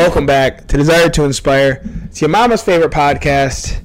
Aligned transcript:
Welcome 0.00 0.24
back 0.24 0.66
to 0.68 0.78
Desire 0.78 1.10
to 1.10 1.24
Inspire. 1.24 1.82
It's 2.06 2.22
your 2.22 2.30
mama's 2.30 2.62
favorite 2.62 2.90
podcast. 2.90 3.82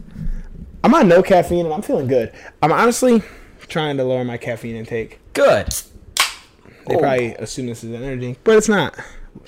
I'm 0.81 0.93
on 0.93 1.09
no 1.09 1.21
caffeine 1.21 1.65
and 1.65 1.73
I'm 1.73 1.81
feeling 1.81 2.07
good. 2.07 2.31
I'm 2.63 2.71
honestly 2.71 3.21
trying 3.67 3.97
to 3.97 4.05
lower 4.05 4.23
my 4.23 4.37
caffeine 4.37 4.77
intake. 4.77 5.19
Good. 5.33 5.67
They 6.87 6.95
Oh. 6.95 6.99
probably 6.99 7.33
assume 7.35 7.67
this 7.67 7.83
is 7.83 7.89
an 7.93 8.01
energy, 8.01 8.37
but 8.45 8.55
it's 8.55 8.69
not. 8.69 8.95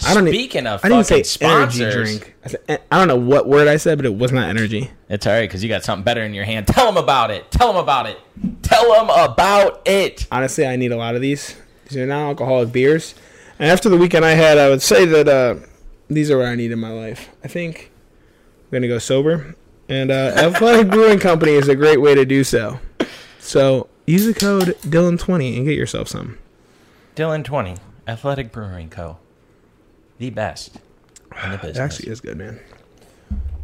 I 0.06 0.14
don't 0.14 0.28
e- 0.28 0.32
Speaking 0.32 0.68
of 0.68 0.84
I 0.84 0.90
didn't 0.90 1.08
fucking 1.08 1.24
say 1.24 1.46
energy 1.46 1.90
drink. 1.90 2.36
I, 2.44 2.48
said, 2.50 2.60
eh, 2.68 2.78
I 2.92 2.98
don't 3.00 3.08
know 3.08 3.16
what 3.16 3.48
word 3.48 3.70
I 3.70 3.78
said, 3.78 3.98
but 3.98 4.06
it 4.06 4.16
was 4.16 4.34
not 4.34 4.50
energy. 4.50 4.92
it's 5.08 5.26
all 5.26 5.32
right 5.34 5.42
because 5.48 5.64
you 5.64 5.70
got 5.70 5.86
something 5.86 6.04
better 6.04 6.22
in 6.22 6.34
your 6.34 6.44
hand. 6.46 6.68
Tell 6.68 6.86
them 6.86 6.98
about 7.02 7.32
it. 7.32 7.50
Tell 7.50 7.70
them 7.72 7.82
about 7.82 8.08
it. 8.08 8.20
Tell 8.62 8.92
them 8.92 9.10
about 9.10 9.84
it. 9.88 10.28
Honestly, 10.34 10.68
I 10.68 10.76
need 10.76 10.92
a 10.92 10.98
lot 10.98 11.16
of 11.16 11.22
these. 11.22 11.56
These 11.88 11.98
are 12.00 12.06
non-alcoholic 12.06 12.74
beers. 12.74 13.16
And 13.58 13.70
after 13.72 13.88
the 13.88 13.98
weekend 13.98 14.26
I 14.26 14.32
had, 14.32 14.58
I 14.58 14.68
would 14.70 14.82
say 14.82 15.06
that 15.06 15.30
uh, 15.30 15.56
these 16.10 16.30
are 16.32 16.38
what 16.38 16.48
I 16.48 16.56
need 16.56 16.72
in 16.72 16.80
my 16.80 16.92
life. 16.92 17.30
I 17.44 17.48
think 17.48 17.92
I'm 18.66 18.72
gonna 18.78 18.88
go 18.88 19.00
sober, 19.00 19.56
and 19.90 20.12
uh, 20.12 20.34
Athletic 20.36 20.90
Brewing 20.90 21.20
Company 21.20 21.54
is 21.54 21.68
a 21.68 21.76
great 21.76 22.02
way 22.02 22.16
to 22.16 22.26
do 22.26 22.44
so. 22.44 22.80
So 23.40 23.88
use 24.06 24.26
the 24.26 24.34
code 24.34 24.76
Dylan20 24.82 25.58
and 25.58 25.66
get 25.66 25.78
yourself 25.78 26.08
some. 26.08 26.38
Dylan 27.16 27.44
Twenty, 27.44 27.76
Athletic 28.08 28.52
Brewing 28.52 28.90
Co. 28.90 29.18
The 30.20 30.30
best 30.30 30.76
in 31.44 31.50
the 31.52 31.56
It 31.56 31.62
business. 31.62 31.78
actually 31.80 32.10
is 32.12 32.22
good, 32.22 32.38
man. 32.38 32.60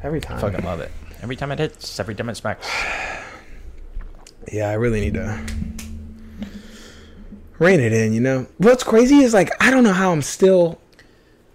Every 0.01 0.19
time. 0.21 0.39
fucking 0.39 0.63
love 0.65 0.79
it. 0.81 0.91
Every 1.21 1.35
time 1.35 1.51
it 1.51 1.59
hits, 1.59 1.99
every 1.99 2.15
time 2.15 2.29
it 2.29 2.35
smacks. 2.35 2.67
Yeah, 4.51 4.69
I 4.69 4.73
really 4.73 4.99
need 4.99 5.13
to 5.13 5.39
rein 7.59 7.79
it 7.79 7.93
in, 7.93 8.11
you 8.13 8.19
know? 8.19 8.45
What's 8.57 8.83
crazy 8.83 9.19
is, 9.19 9.33
like, 9.33 9.49
I 9.63 9.71
don't 9.71 9.85
know 9.85 9.93
how 9.93 10.11
I'm 10.11 10.21
still 10.21 10.79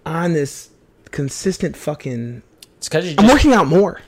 on 0.06 0.32
this 0.32 0.70
consistent 1.10 1.76
fucking. 1.76 2.42
It's 2.76 2.88
because 2.88 3.14
I'm 3.18 3.26
working 3.26 3.52
out 3.52 3.66
more 3.66 4.00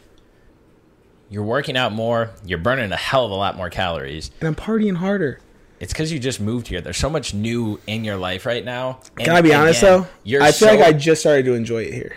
you're 1.30 1.44
working 1.44 1.76
out 1.76 1.92
more. 1.92 2.30
You're 2.44 2.58
burning 2.58 2.90
a 2.90 2.96
hell 2.96 3.24
of 3.24 3.30
a 3.30 3.34
lot 3.36 3.56
more 3.56 3.70
calories. 3.70 4.30
and 4.40 4.48
I'm 4.48 4.54
partying 4.56 4.96
harder. 4.96 5.38
It's 5.78 5.92
because 5.92 6.12
you 6.12 6.18
just 6.18 6.40
moved 6.40 6.66
here. 6.68 6.80
There's 6.82 6.98
so 6.98 7.08
much 7.08 7.32
new 7.32 7.80
in 7.86 8.04
your 8.04 8.16
life 8.16 8.44
right 8.44 8.64
now. 8.64 9.00
And 9.16 9.26
Can 9.26 9.36
I 9.36 9.40
be 9.40 9.54
honest, 9.54 9.82
again, 9.82 10.00
though? 10.02 10.06
You're 10.24 10.42
I 10.42 10.46
feel 10.46 10.68
so, 10.68 10.74
like 10.74 10.80
I 10.84 10.92
just 10.92 11.22
started 11.22 11.44
to 11.46 11.54
enjoy 11.54 11.84
it 11.84 11.94
here. 11.94 12.16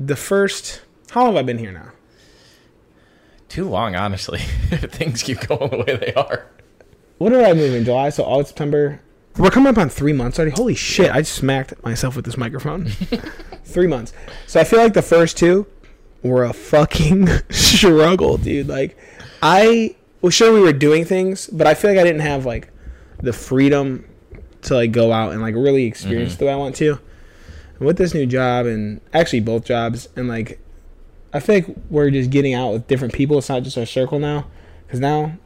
The 0.00 0.16
first. 0.16 0.80
How 1.10 1.24
long 1.24 1.34
have 1.34 1.44
I 1.44 1.46
been 1.46 1.58
here 1.58 1.70
now? 1.70 1.92
too 3.48 3.66
long, 3.66 3.96
honestly. 3.96 4.40
if 4.70 4.80
Things 4.92 5.22
keep 5.22 5.40
going 5.48 5.70
the 5.70 5.78
way 5.78 5.96
they 5.96 6.12
are. 6.14 6.46
What 7.18 7.30
did 7.30 7.42
I 7.44 7.54
move 7.54 7.74
in 7.74 7.84
July? 7.84 8.10
So 8.10 8.24
August, 8.24 8.50
September. 8.50 9.00
We're 9.38 9.50
coming 9.50 9.68
up 9.68 9.78
on 9.78 9.88
three 9.88 10.12
months 10.12 10.38
already. 10.38 10.54
Holy 10.54 10.74
shit! 10.74 11.12
I 11.12 11.20
just 11.20 11.34
smacked 11.34 11.80
myself 11.84 12.16
with 12.16 12.24
this 12.24 12.36
microphone. 12.36 12.86
three 13.64 13.86
months. 13.86 14.12
So 14.46 14.58
I 14.60 14.64
feel 14.64 14.80
like 14.80 14.94
the 14.94 15.02
first 15.02 15.36
two 15.36 15.66
were 16.22 16.44
a 16.44 16.52
fucking 16.52 17.28
struggle, 17.50 18.36
dude. 18.36 18.66
Like, 18.66 18.98
I 19.40 19.94
was 20.22 20.34
sure 20.34 20.52
we 20.52 20.60
were 20.60 20.72
doing 20.72 21.04
things, 21.04 21.46
but 21.46 21.66
I 21.66 21.74
feel 21.74 21.90
like 21.90 22.00
I 22.00 22.04
didn't 22.04 22.22
have 22.22 22.44
like 22.44 22.72
the 23.22 23.32
freedom 23.32 24.04
to 24.62 24.74
like 24.74 24.90
go 24.90 25.12
out 25.12 25.32
and 25.32 25.40
like 25.40 25.54
really 25.54 25.84
experience 25.84 26.32
mm-hmm. 26.32 26.38
the 26.40 26.44
way 26.46 26.52
I 26.52 26.56
want 26.56 26.74
to. 26.76 26.98
And 27.78 27.86
with 27.86 27.96
this 27.96 28.14
new 28.14 28.26
job 28.26 28.66
and 28.66 29.00
actually 29.14 29.40
both 29.40 29.64
jobs 29.64 30.08
and 30.16 30.26
like, 30.26 30.58
I 31.32 31.40
feel 31.40 31.56
like 31.56 31.76
we're 31.90 32.10
just 32.10 32.30
getting 32.30 32.54
out 32.54 32.72
with 32.72 32.88
different 32.88 33.14
people. 33.14 33.38
It's 33.38 33.48
not 33.48 33.62
just 33.62 33.78
our 33.78 33.86
circle 33.86 34.18
now, 34.18 34.46
because 34.86 34.98
now 34.98 35.38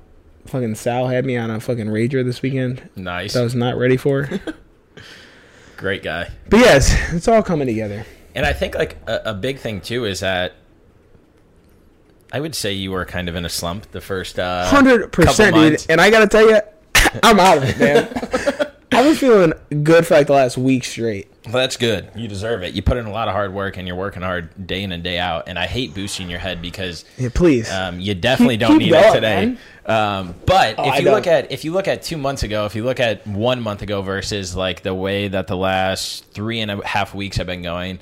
fucking 0.46 0.74
Sal 0.74 1.08
had 1.08 1.24
me 1.24 1.36
on 1.36 1.50
a 1.50 1.60
fucking 1.60 1.86
rager 1.86 2.24
this 2.24 2.42
weekend 2.42 2.88
Nice. 2.96 3.34
that 3.34 3.40
I 3.40 3.44
was 3.44 3.54
not 3.54 3.76
ready 3.76 3.96
for. 3.96 4.28
Great 5.76 6.02
guy. 6.02 6.30
but 6.48 6.60
yes, 6.60 6.94
it's 7.12 7.26
all 7.28 7.42
coming 7.42 7.66
together. 7.66 8.04
And 8.34 8.46
I 8.46 8.52
think 8.52 8.74
like 8.74 8.96
a, 9.08 9.20
a 9.27 9.34
big 9.34 9.58
thing 9.58 9.80
too 9.80 10.05
is 10.05 10.20
that 10.20 10.52
I 12.33 12.40
would 12.40 12.55
say 12.55 12.72
you 12.72 12.92
were 12.92 13.05
kind 13.05 13.28
of 13.28 13.34
in 13.34 13.44
a 13.44 13.48
slump 13.48 13.90
the 13.90 14.00
first 14.00 14.39
uh, 14.39 14.67
Hundred 14.68 15.11
percent, 15.12 15.55
dude. 15.56 15.84
And 15.89 16.00
I 16.00 16.08
gotta 16.11 16.28
tell 16.28 16.48
you, 16.48 16.61
I'm 17.22 17.38
out 17.40 17.58
of 17.58 17.64
it, 17.64 17.78
man. 17.78 18.08
I've 18.92 19.05
been 19.05 19.14
feeling 19.17 19.52
good 19.83 20.06
for 20.06 20.14
like 20.14 20.27
the 20.28 20.34
last 20.34 20.56
week 20.56 20.84
straight. 20.84 21.31
Well, 21.45 21.55
that's 21.55 21.77
good. 21.77 22.08
You 22.14 22.29
deserve 22.29 22.63
it. 22.63 22.73
You 22.75 22.83
put 22.83 22.97
in 22.98 23.07
a 23.07 23.11
lot 23.11 23.27
of 23.27 23.35
hard 23.35 23.53
work 23.53 23.77
and 23.77 23.86
you're 23.89 23.97
working 23.97 24.23
hard 24.23 24.67
day 24.67 24.83
in 24.85 24.92
and 24.92 25.03
day 25.03 25.19
out. 25.19 25.48
And 25.48 25.58
I 25.58 25.67
hate 25.67 25.92
boosting 25.92 26.30
your 26.30 26.39
head 26.39 26.63
because 26.63 27.05
Yeah, 27.19 27.30
please. 27.35 27.69
um, 27.70 27.98
you 27.98 28.14
definitely 28.14 28.57
don't 28.58 28.79
need 28.79 28.92
it 28.92 29.13
today. 29.13 29.57
Um, 29.85 30.36
but 30.47 30.77
Oh, 30.79 30.85
I 30.85 30.89
if 30.95 30.98
you 31.01 31.05
don't. 31.07 31.14
look 31.14 31.27
at 31.27 31.51
if 31.51 31.64
you 31.64 31.73
look 31.73 31.89
at 31.89 32.03
two 32.05 32.17
months 32.17 32.45
ago, 32.45 32.64
if 32.67 32.77
you 32.77 32.85
look 32.85 33.01
at 33.01 33.27
one 33.27 33.61
month 33.61 33.83
ago 33.83 34.03
versus 34.03 34.55
like 34.55 34.83
the 34.83 34.95
way 34.95 35.27
that 35.27 35.48
the 35.48 35.57
last 35.57 36.25
three 36.27 36.61
and 36.61 36.70
a 36.70 36.86
half 36.86 37.13
weeks 37.13 37.39
have 37.39 37.48
been 37.48 37.63
going, 37.63 37.98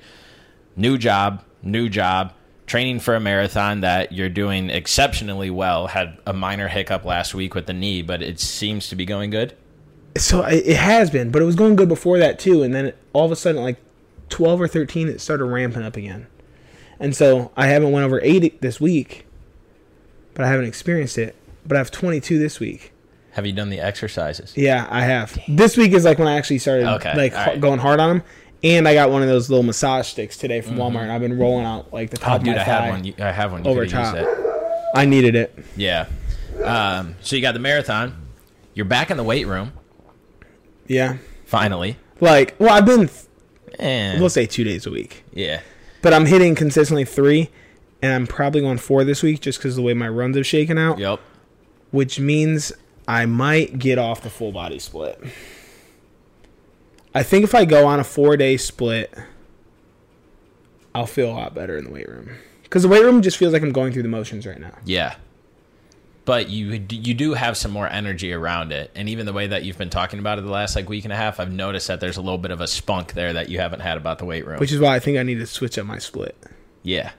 new 0.77 0.99
job, 0.99 1.43
new 1.63 1.89
job, 1.89 2.35
training 2.67 3.01
for 3.01 3.15
a 3.15 3.21
marathon 3.21 3.81
that 3.81 4.13
you're 4.13 4.29
doing 4.29 4.69
exceptionally 4.69 5.49
well. 5.49 5.87
Had 5.87 6.19
a 6.27 6.35
minor 6.35 6.69
hiccup 6.69 7.07
last 7.07 7.35
week 7.35 7.55
with 7.55 7.65
the 7.65 7.73
knee, 7.73 8.03
but 8.03 8.21
it 8.23 8.39
seems 8.39 8.89
to 8.91 8.97
be 8.97 9.07
going 9.07 9.31
good. 9.31 9.55
So 10.17 10.43
it, 10.45 10.67
it 10.67 10.77
has 10.77 11.11
been, 11.11 11.31
but 11.31 11.41
it 11.43 11.45
was 11.45 11.55
going 11.57 11.77
good 11.77 11.89
before 11.89 12.19
that 12.19 12.39
too. 12.39 12.63
And 12.63 12.75
then 12.75 12.93
all 13.13 13.25
of 13.27 13.33
a 13.33 13.37
sudden, 13.37 13.63
like 13.63 13.79
twelve 14.29 14.61
or 14.61 14.69
thirteen, 14.69 15.09
it 15.09 15.21
started 15.21 15.45
ramping 15.45 15.83
up 15.83 15.97
again. 15.97 16.27
And 16.99 17.17
so 17.17 17.51
I 17.57 17.67
haven't 17.69 17.93
went 17.93 18.05
over 18.05 18.21
eight 18.23 18.61
this 18.61 18.81
week, 18.81 19.27
but 20.35 20.45
I 20.45 20.49
haven't 20.49 20.67
experienced 20.67 21.17
it. 21.17 21.35
But 21.67 21.77
I 21.77 21.79
have 21.79 21.91
22 21.91 22.39
this 22.39 22.59
week. 22.61 22.93
Have 23.33 23.47
you 23.47 23.53
done 23.53 23.71
the 23.71 23.81
exercises? 23.81 24.55
Yeah, 24.57 24.87
I 24.91 25.03
have. 25.03 25.39
This 25.49 25.77
week 25.77 25.93
is 25.93 26.05
like 26.05 26.19
when 26.19 26.27
I 26.29 26.37
actually 26.37 26.59
started 26.59 26.87
Okay, 26.97 27.15
like 27.17 27.33
right. 27.35 27.61
going 27.61 27.79
hard 27.79 28.01
on 28.01 28.09
them. 28.19 28.27
And 28.63 28.87
I 28.89 28.93
got 28.95 29.11
one 29.11 29.23
of 29.23 29.29
those 29.29 29.49
little 29.49 29.63
massage 29.63 30.09
sticks 30.09 30.37
today 30.37 30.61
from 30.61 30.77
Walmart. 30.77 31.03
And 31.03 31.13
I've 31.13 31.21
been 31.23 31.39
rolling 31.39 31.65
out 31.65 31.93
like 31.93 32.11
the 32.11 32.19
Oh, 32.19 32.25
top 32.25 32.43
dude, 32.43 32.55
of 32.55 32.61
I 32.61 32.65
have 32.65 32.89
one. 32.91 33.15
I 33.19 33.31
have 33.33 33.53
one. 33.53 33.65
You 33.65 33.71
over 33.71 33.87
top. 33.87 34.17
I 34.95 35.05
needed 35.07 35.35
it. 35.37 35.57
Yeah. 35.77 36.07
Um, 36.63 37.15
so 37.23 37.37
you 37.37 37.41
got 37.43 37.53
the 37.53 37.61
marathon. 37.61 38.27
You're 38.75 38.85
back 38.87 39.11
in 39.11 39.17
the 39.17 39.25
weight 39.25 39.47
room 39.47 39.73
Yeah. 40.91 41.17
finally. 41.47 41.97
Like, 42.21 42.55
well, 42.59 42.71
I've 42.71 42.85
been 42.85 43.09
And 43.79 44.17
eh. 44.17 44.21
we'll 44.21 44.29
say 44.29 44.45
two 44.45 44.65
days 44.65 44.87
a 44.87 44.91
week, 44.91 45.25
yeah, 45.33 45.61
but 46.03 46.13
I'm 46.13 46.27
hitting 46.27 46.55
consistently 46.55 47.05
three, 47.05 47.49
and 48.03 48.13
I'm 48.13 48.27
probably 48.27 48.61
going 48.61 48.77
four 48.79 49.05
this 49.05 49.23
week 49.23 49.41
just 49.41 49.59
because 49.59 49.77
the 49.77 49.83
way 49.83 49.95
my 49.95 50.09
runs 50.09 50.37
have 50.37 50.47
shaken 50.47 50.77
out. 50.77 50.99
yep. 50.99 51.21
Which 51.93 52.21
means 52.21 52.73
I 53.09 53.27
might 53.27 53.79
get 53.79 53.99
off 53.99 54.21
the 54.23 54.31
full 54.31 54.53
body 54.53 54.79
split. 54.79 55.23
I 57.15 57.23
think 57.23 57.43
if 57.45 57.55
I 57.55 57.65
go 57.65 57.87
on 57.87 57.99
a 57.99 58.05
four 58.05 58.37
day 58.37 58.57
split, 58.57 59.13
I'll 60.95 61.07
feel 61.07 61.31
a 61.31 61.35
lot 61.35 61.55
better 61.55 61.77
in 61.77 61.85
the 61.85 61.91
weight 61.91 62.09
room. 62.09 62.31
Because 62.63 62.83
the 62.83 62.89
weight 62.89 63.03
room 63.03 63.23
just 63.23 63.37
feels 63.37 63.53
like 63.53 63.63
I'm 63.63 63.73
going 63.73 63.93
through 63.93 64.03
the 64.03 64.09
motions 64.09 64.47
right 64.47 64.61
now. 64.61 64.77
Yeah. 64.85 65.17
But 66.25 66.51
you 66.51 66.87
you 66.91 67.15
do 67.15 67.35
have 67.35 67.57
some 67.57 67.71
more 67.71 67.89
energy 67.89 68.33
around 68.33 68.73
it, 68.73 68.91
and 68.95 69.09
even 69.09 69.27
the 69.27 69.33
way 69.33 69.47
that 69.47 69.65
you've 69.65 69.79
been 69.79 69.91
talking 69.91 70.19
about 70.19 70.39
it 70.39 70.43
the 70.43 70.51
last 70.51 70.77
like 70.77 70.89
week 70.89 71.05
and 71.05 71.13
a 71.13 71.17
half, 71.17 71.41
I've 71.41 71.51
noticed 71.51 71.89
that 71.89 72.01
there's 72.01 72.19
a 72.19 72.21
little 72.21 72.39
bit 72.39 72.51
of 72.51 72.61
a 72.61 72.67
spunk 72.67 73.15
there 73.15 73.33
that 73.33 73.49
you 73.49 73.59
haven't 73.59 73.81
had 73.81 73.97
about 73.97 74.19
the 74.19 74.27
weight 74.27 74.47
room. 74.47 74.59
Which 74.59 74.73
is 74.73 74.81
why 74.81 74.95
I 74.95 74.99
think 75.01 75.19
I 75.19 75.23
need 75.23 75.39
to 75.39 75.47
switch 75.47 75.79
up 75.79 75.87
my 75.87 75.99
split. 75.99 76.37
Yeah. 76.83 77.13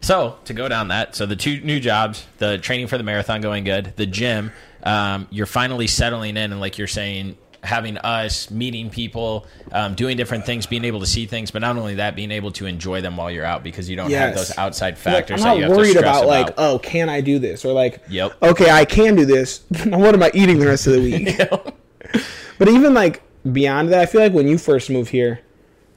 So 0.00 0.36
to 0.44 0.52
go 0.52 0.68
down 0.68 0.88
that, 0.88 1.14
so 1.14 1.26
the 1.26 1.36
two 1.36 1.60
new 1.60 1.80
jobs, 1.80 2.26
the 2.38 2.58
training 2.58 2.86
for 2.86 2.98
the 2.98 3.04
marathon 3.04 3.40
going 3.40 3.64
good, 3.64 3.94
the 3.96 4.06
gym, 4.06 4.52
um, 4.82 5.26
you're 5.30 5.46
finally 5.46 5.86
settling 5.86 6.36
in, 6.36 6.52
and 6.52 6.60
like 6.60 6.78
you're 6.78 6.86
saying, 6.86 7.36
having 7.64 7.98
us 7.98 8.50
meeting 8.50 8.88
people, 8.90 9.46
um, 9.72 9.94
doing 9.94 10.16
different 10.16 10.46
things, 10.46 10.64
being 10.66 10.84
able 10.84 11.00
to 11.00 11.06
see 11.06 11.26
things, 11.26 11.50
but 11.50 11.60
not 11.60 11.76
only 11.76 11.96
that, 11.96 12.14
being 12.14 12.30
able 12.30 12.50
to 12.52 12.66
enjoy 12.66 13.00
them 13.00 13.16
while 13.16 13.30
you're 13.30 13.44
out 13.44 13.62
because 13.64 13.88
you 13.90 13.96
don't 13.96 14.10
have 14.12 14.34
those 14.34 14.56
outside 14.56 14.94
Like, 14.94 14.98
factors 14.98 15.40
I'm 15.40 15.44
that 15.44 15.48
not 15.48 15.56
you 15.56 15.62
have 15.64 15.72
to 15.72 15.76
worried 15.76 15.96
about, 15.96 16.24
about. 16.24 16.26
like, 16.28 16.54
oh, 16.56 16.78
can 16.78 17.08
I 17.08 17.20
do 17.20 17.38
this? 17.38 17.64
Or 17.64 17.72
like, 17.72 18.00
Yep. 18.08 18.42
okay, 18.42 18.70
I 18.70 18.84
can 18.84 19.16
do 19.16 19.24
this. 19.24 19.62
What 19.86 20.14
am 20.14 20.22
I 20.22 20.30
eating 20.34 20.58
the 20.60 20.66
rest 20.66 20.86
of 20.86 20.92
the 20.94 21.00
week? 21.00 21.36
but 22.58 22.68
even 22.68 22.94
like 22.94 23.22
beyond 23.52 23.90
that, 23.90 24.00
I 24.00 24.06
feel 24.06 24.20
like 24.20 24.32
when 24.32 24.46
you 24.48 24.56
first 24.58 24.88
moved 24.90 25.10
here, 25.10 25.40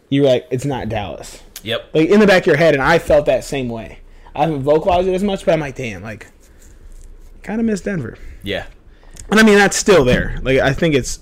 you 0.09 0.23
were 0.23 0.27
like, 0.27 0.47
it's 0.51 0.65
not 0.65 0.89
Dallas. 0.89 1.41
yep. 1.63 1.89
Like 1.93 2.09
in 2.09 2.19
the 2.19 2.27
back 2.27 2.43
of 2.43 2.47
your 2.47 2.57
head, 2.57 2.73
and 2.73 2.83
I 2.83 2.99
felt 2.99 3.25
that 3.27 3.43
same 3.43 3.69
way. 3.69 3.99
I 4.35 4.41
haven't 4.45 4.63
vocalized 4.63 5.07
it 5.07 5.13
as 5.13 5.23
much, 5.23 5.45
but 5.45 5.51
I'm 5.53 5.59
like, 5.59 5.75
damn, 5.75 6.01
like, 6.01 6.27
kind 7.43 7.59
of 7.59 7.65
miss 7.67 7.81
Denver. 7.81 8.17
Yeah. 8.43 8.65
And 9.29 9.39
I 9.39 9.43
mean, 9.43 9.55
that's 9.55 9.77
still 9.77 10.03
there. 10.05 10.39
Like, 10.41 10.59
I 10.59 10.73
think 10.73 10.95
it's 10.95 11.19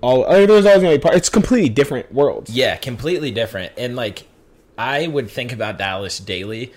all. 0.00 0.20
Like, 0.20 0.48
there's 0.48 0.66
always 0.66 0.82
gonna 0.82 0.96
be 0.96 0.98
part. 0.98 1.14
It's 1.14 1.28
completely 1.28 1.68
different 1.68 2.12
worlds. 2.12 2.50
Yeah, 2.50 2.76
completely 2.76 3.30
different. 3.30 3.72
And 3.76 3.96
like 3.96 4.26
I 4.78 5.06
would 5.06 5.30
think 5.30 5.52
about 5.52 5.78
Dallas 5.78 6.18
daily 6.18 6.72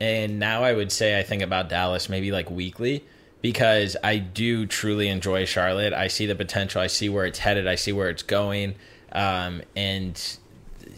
and 0.00 0.38
now 0.38 0.62
I 0.62 0.72
would 0.72 0.92
say 0.92 1.18
I 1.18 1.22
think 1.22 1.42
about 1.42 1.68
Dallas 1.68 2.08
maybe 2.08 2.30
like 2.30 2.50
weekly 2.50 3.04
because 3.40 3.96
I 4.02 4.18
do 4.18 4.66
truly 4.66 5.08
enjoy 5.08 5.44
Charlotte. 5.44 5.92
I 5.92 6.08
see 6.08 6.26
the 6.26 6.34
potential, 6.34 6.80
I 6.80 6.86
see 6.88 7.08
where 7.08 7.24
it's 7.26 7.38
headed, 7.38 7.66
I 7.66 7.76
see 7.76 7.92
where 7.92 8.10
it's 8.10 8.22
going. 8.22 8.74
Um, 9.12 9.62
and 9.74 10.12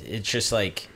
it's 0.05 0.28
just 0.28 0.50
like 0.50 0.88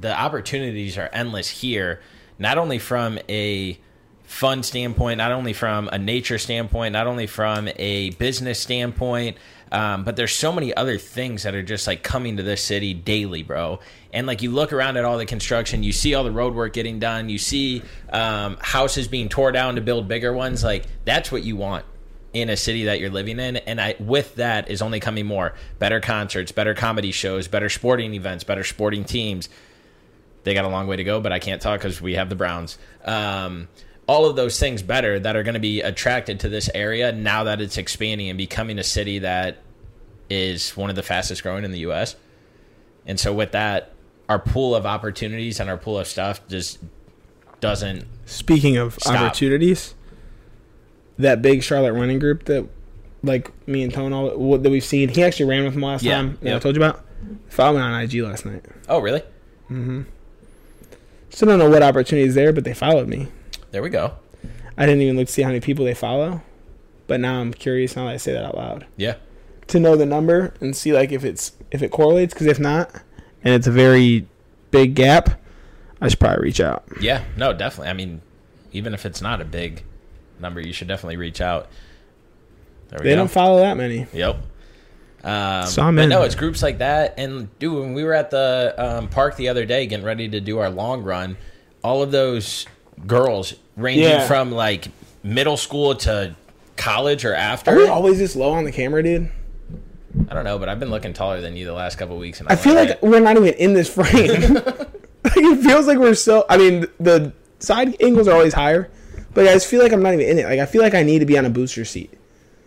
the 0.00 0.18
opportunities 0.18 0.98
are 0.98 1.10
endless 1.12 1.48
here, 1.48 2.00
not 2.38 2.58
only 2.58 2.78
from 2.78 3.18
a 3.28 3.78
fun 4.24 4.62
standpoint, 4.62 5.18
not 5.18 5.30
only 5.30 5.52
from 5.52 5.88
a 5.92 5.98
nature 5.98 6.38
standpoint, 6.38 6.92
not 6.92 7.06
only 7.06 7.26
from 7.26 7.68
a 7.76 8.10
business 8.10 8.58
standpoint, 8.58 9.36
um, 9.74 10.04
but 10.04 10.14
there's 10.14 10.30
so 10.30 10.52
many 10.52 10.72
other 10.72 10.98
things 10.98 11.42
that 11.42 11.52
are 11.56 11.62
just 11.62 11.88
like 11.88 12.04
coming 12.04 12.36
to 12.36 12.44
this 12.44 12.62
city 12.62 12.94
daily, 12.94 13.42
bro. 13.42 13.80
And 14.12 14.24
like 14.24 14.40
you 14.40 14.52
look 14.52 14.72
around 14.72 14.96
at 14.96 15.04
all 15.04 15.18
the 15.18 15.26
construction, 15.26 15.82
you 15.82 15.90
see 15.90 16.14
all 16.14 16.22
the 16.22 16.30
road 16.30 16.54
work 16.54 16.74
getting 16.74 17.00
done, 17.00 17.28
you 17.28 17.38
see 17.38 17.82
um, 18.12 18.56
houses 18.60 19.08
being 19.08 19.28
tore 19.28 19.50
down 19.50 19.74
to 19.74 19.80
build 19.80 20.06
bigger 20.06 20.32
ones. 20.32 20.62
Like 20.62 20.84
that's 21.04 21.32
what 21.32 21.42
you 21.42 21.56
want 21.56 21.84
in 22.32 22.50
a 22.50 22.56
city 22.56 22.84
that 22.84 23.00
you're 23.00 23.10
living 23.10 23.40
in 23.40 23.56
and 23.56 23.80
I 23.80 23.96
with 23.98 24.36
that 24.36 24.70
is 24.70 24.80
only 24.80 25.00
coming 25.00 25.26
more 25.26 25.54
better 25.80 25.98
concerts, 25.98 26.52
better 26.52 26.74
comedy 26.74 27.10
shows, 27.10 27.48
better 27.48 27.68
sporting 27.68 28.14
events, 28.14 28.44
better 28.44 28.62
sporting 28.62 29.04
teams. 29.04 29.48
They 30.44 30.54
got 30.54 30.64
a 30.64 30.68
long 30.68 30.86
way 30.86 30.96
to 30.96 31.04
go, 31.04 31.20
but 31.20 31.32
I 31.32 31.40
can't 31.40 31.60
talk 31.60 31.80
cuz 31.80 32.00
we 32.00 32.14
have 32.14 32.28
the 32.28 32.36
Browns. 32.36 32.78
Um, 33.04 33.66
all 34.06 34.26
of 34.26 34.36
those 34.36 34.58
things 34.58 34.82
better 34.82 35.18
that 35.18 35.34
are 35.36 35.42
going 35.42 35.54
to 35.54 35.60
be 35.60 35.80
attracted 35.80 36.40
to 36.40 36.48
this 36.48 36.68
area 36.74 37.10
now 37.12 37.44
that 37.44 37.60
it's 37.60 37.78
expanding 37.78 38.28
and 38.28 38.36
becoming 38.36 38.78
a 38.78 38.82
city 38.84 39.18
that 39.20 39.58
is 40.28 40.76
one 40.76 40.90
of 40.90 40.96
the 40.96 41.02
fastest 41.02 41.42
growing 41.42 41.64
in 41.64 41.72
the 41.72 41.80
US. 41.80 42.16
And 43.06 43.18
so 43.18 43.32
with 43.32 43.52
that, 43.52 43.92
our 44.28 44.38
pool 44.38 44.74
of 44.74 44.86
opportunities 44.86 45.60
and 45.60 45.68
our 45.70 45.76
pool 45.76 45.98
of 45.98 46.06
stuff 46.06 46.46
just 46.48 46.78
doesn't 47.60 48.06
Speaking 48.26 48.76
of 48.76 48.94
Stop. 48.94 49.16
opportunities, 49.20 49.94
that 51.18 51.40
big 51.42 51.62
Charlotte 51.62 51.92
running 51.92 52.18
group 52.18 52.44
that, 52.44 52.66
like 53.22 53.50
me 53.66 53.82
and 53.82 53.92
Tone, 53.92 54.12
all 54.12 54.36
what, 54.36 54.62
that 54.62 54.70
we've 54.70 54.84
seen, 54.84 55.08
he 55.08 55.22
actually 55.22 55.46
ran 55.46 55.64
with 55.64 55.74
him 55.74 55.82
last 55.82 56.02
Yeah, 56.02 56.16
time. 56.16 56.38
Yeah, 56.42 56.56
I 56.56 56.58
told 56.58 56.76
you 56.76 56.82
about. 56.82 57.04
Followed 57.48 57.76
me 57.78 57.80
on 57.82 58.02
IG 58.02 58.14
last 58.22 58.44
night. 58.44 58.64
Oh, 58.88 58.98
really? 58.98 59.20
Mm 59.70 59.86
Mhm. 59.86 60.04
Still 61.30 61.48
don't 61.48 61.58
know 61.58 61.70
what 61.70 61.82
opportunities 61.82 62.34
there, 62.34 62.52
but 62.52 62.64
they 62.64 62.74
followed 62.74 63.08
me. 63.08 63.28
There 63.74 63.82
we 63.82 63.90
go. 63.90 64.12
I 64.78 64.86
didn't 64.86 65.02
even 65.02 65.16
look 65.16 65.26
to 65.26 65.32
see 65.32 65.42
how 65.42 65.48
many 65.48 65.58
people 65.58 65.84
they 65.84 65.94
follow, 65.94 66.42
but 67.08 67.18
now 67.18 67.40
I'm 67.40 67.52
curious 67.52 67.96
now 67.96 68.04
that 68.04 68.12
I 68.12 68.16
say 68.18 68.32
that 68.32 68.44
out 68.44 68.56
loud 68.56 68.86
Yeah. 68.96 69.16
to 69.66 69.80
know 69.80 69.96
the 69.96 70.06
number 70.06 70.54
and 70.60 70.76
see 70.76 70.92
like 70.92 71.10
if 71.10 71.24
it's 71.24 71.50
if 71.72 71.82
it 71.82 71.90
correlates. 71.90 72.32
Because 72.32 72.46
if 72.46 72.60
not, 72.60 72.88
and 73.42 73.52
it's 73.52 73.66
a 73.66 73.72
very 73.72 74.28
big 74.70 74.94
gap, 74.94 75.40
I 76.00 76.06
should 76.06 76.20
probably 76.20 76.44
reach 76.44 76.60
out. 76.60 76.84
Yeah, 77.00 77.24
no, 77.36 77.52
definitely. 77.52 77.88
I 77.90 77.94
mean, 77.94 78.20
even 78.70 78.94
if 78.94 79.04
it's 79.04 79.20
not 79.20 79.40
a 79.40 79.44
big 79.44 79.82
number, 80.38 80.60
you 80.60 80.72
should 80.72 80.86
definitely 80.86 81.16
reach 81.16 81.40
out. 81.40 81.68
There 82.90 83.00
we 83.00 83.06
They 83.06 83.10
go. 83.14 83.16
don't 83.22 83.30
follow 83.30 83.58
that 83.58 83.76
many. 83.76 84.06
Yep. 84.12 84.36
Um, 85.24 85.66
So 85.66 85.82
I'm 85.82 85.96
but 85.96 86.02
in. 86.04 86.10
no, 86.10 86.22
it's 86.22 86.36
groups 86.36 86.62
like 86.62 86.78
that. 86.78 87.14
And 87.18 87.48
dude, 87.58 87.74
when 87.80 87.92
we 87.94 88.04
were 88.04 88.14
at 88.14 88.30
the 88.30 88.72
um, 88.78 89.08
park 89.08 89.34
the 89.36 89.48
other 89.48 89.64
day 89.66 89.86
getting 89.88 90.06
ready 90.06 90.28
to 90.28 90.40
do 90.40 90.58
our 90.60 90.70
long 90.70 91.02
run, 91.02 91.36
all 91.82 92.02
of 92.02 92.12
those 92.12 92.66
girls 93.06 93.54
ranging 93.76 94.04
Yeah. 94.04 94.26
from 94.26 94.50
like 94.52 94.88
middle 95.22 95.56
school 95.56 95.94
to 95.96 96.34
college 96.76 97.24
or 97.24 97.34
after. 97.34 97.70
Are 97.72 97.76
we 97.76 97.86
always 97.88 98.18
this 98.18 98.34
low 98.36 98.52
on 98.52 98.64
the 98.64 98.72
camera, 98.72 99.02
dude? 99.02 99.30
I 100.28 100.34
don't 100.34 100.44
know, 100.44 100.58
but 100.58 100.68
I've 100.68 100.78
been 100.78 100.90
looking 100.90 101.12
taller 101.12 101.40
than 101.40 101.56
you 101.56 101.66
the 101.66 101.72
last 101.72 101.96
couple 101.98 102.16
weeks. 102.18 102.38
And 102.40 102.48
I 102.48 102.56
feel 102.56 102.74
like 102.74 103.02
we're 103.02 103.20
not 103.20 103.36
even 103.36 103.54
in 103.54 103.74
this 103.74 103.92
frame. 103.92 104.54
like 105.24 105.36
it 105.36 105.62
feels 105.62 105.86
like 105.86 105.98
we're 105.98 106.14
so. 106.14 106.44
I 106.48 106.56
mean, 106.56 106.86
the 107.00 107.32
side 107.58 107.96
angles 108.00 108.28
are 108.28 108.34
always 108.34 108.54
higher, 108.54 108.90
but 109.32 109.48
I 109.48 109.52
just 109.54 109.66
feel 109.66 109.82
like 109.82 109.92
I'm 109.92 110.02
not 110.02 110.14
even 110.14 110.26
in 110.26 110.38
it. 110.38 110.44
Like 110.44 110.60
I 110.60 110.66
feel 110.66 110.82
like 110.82 110.94
I 110.94 111.02
need 111.02 111.18
to 111.20 111.26
be 111.26 111.36
on 111.36 111.44
a 111.46 111.50
booster 111.50 111.84
seat. 111.84 112.12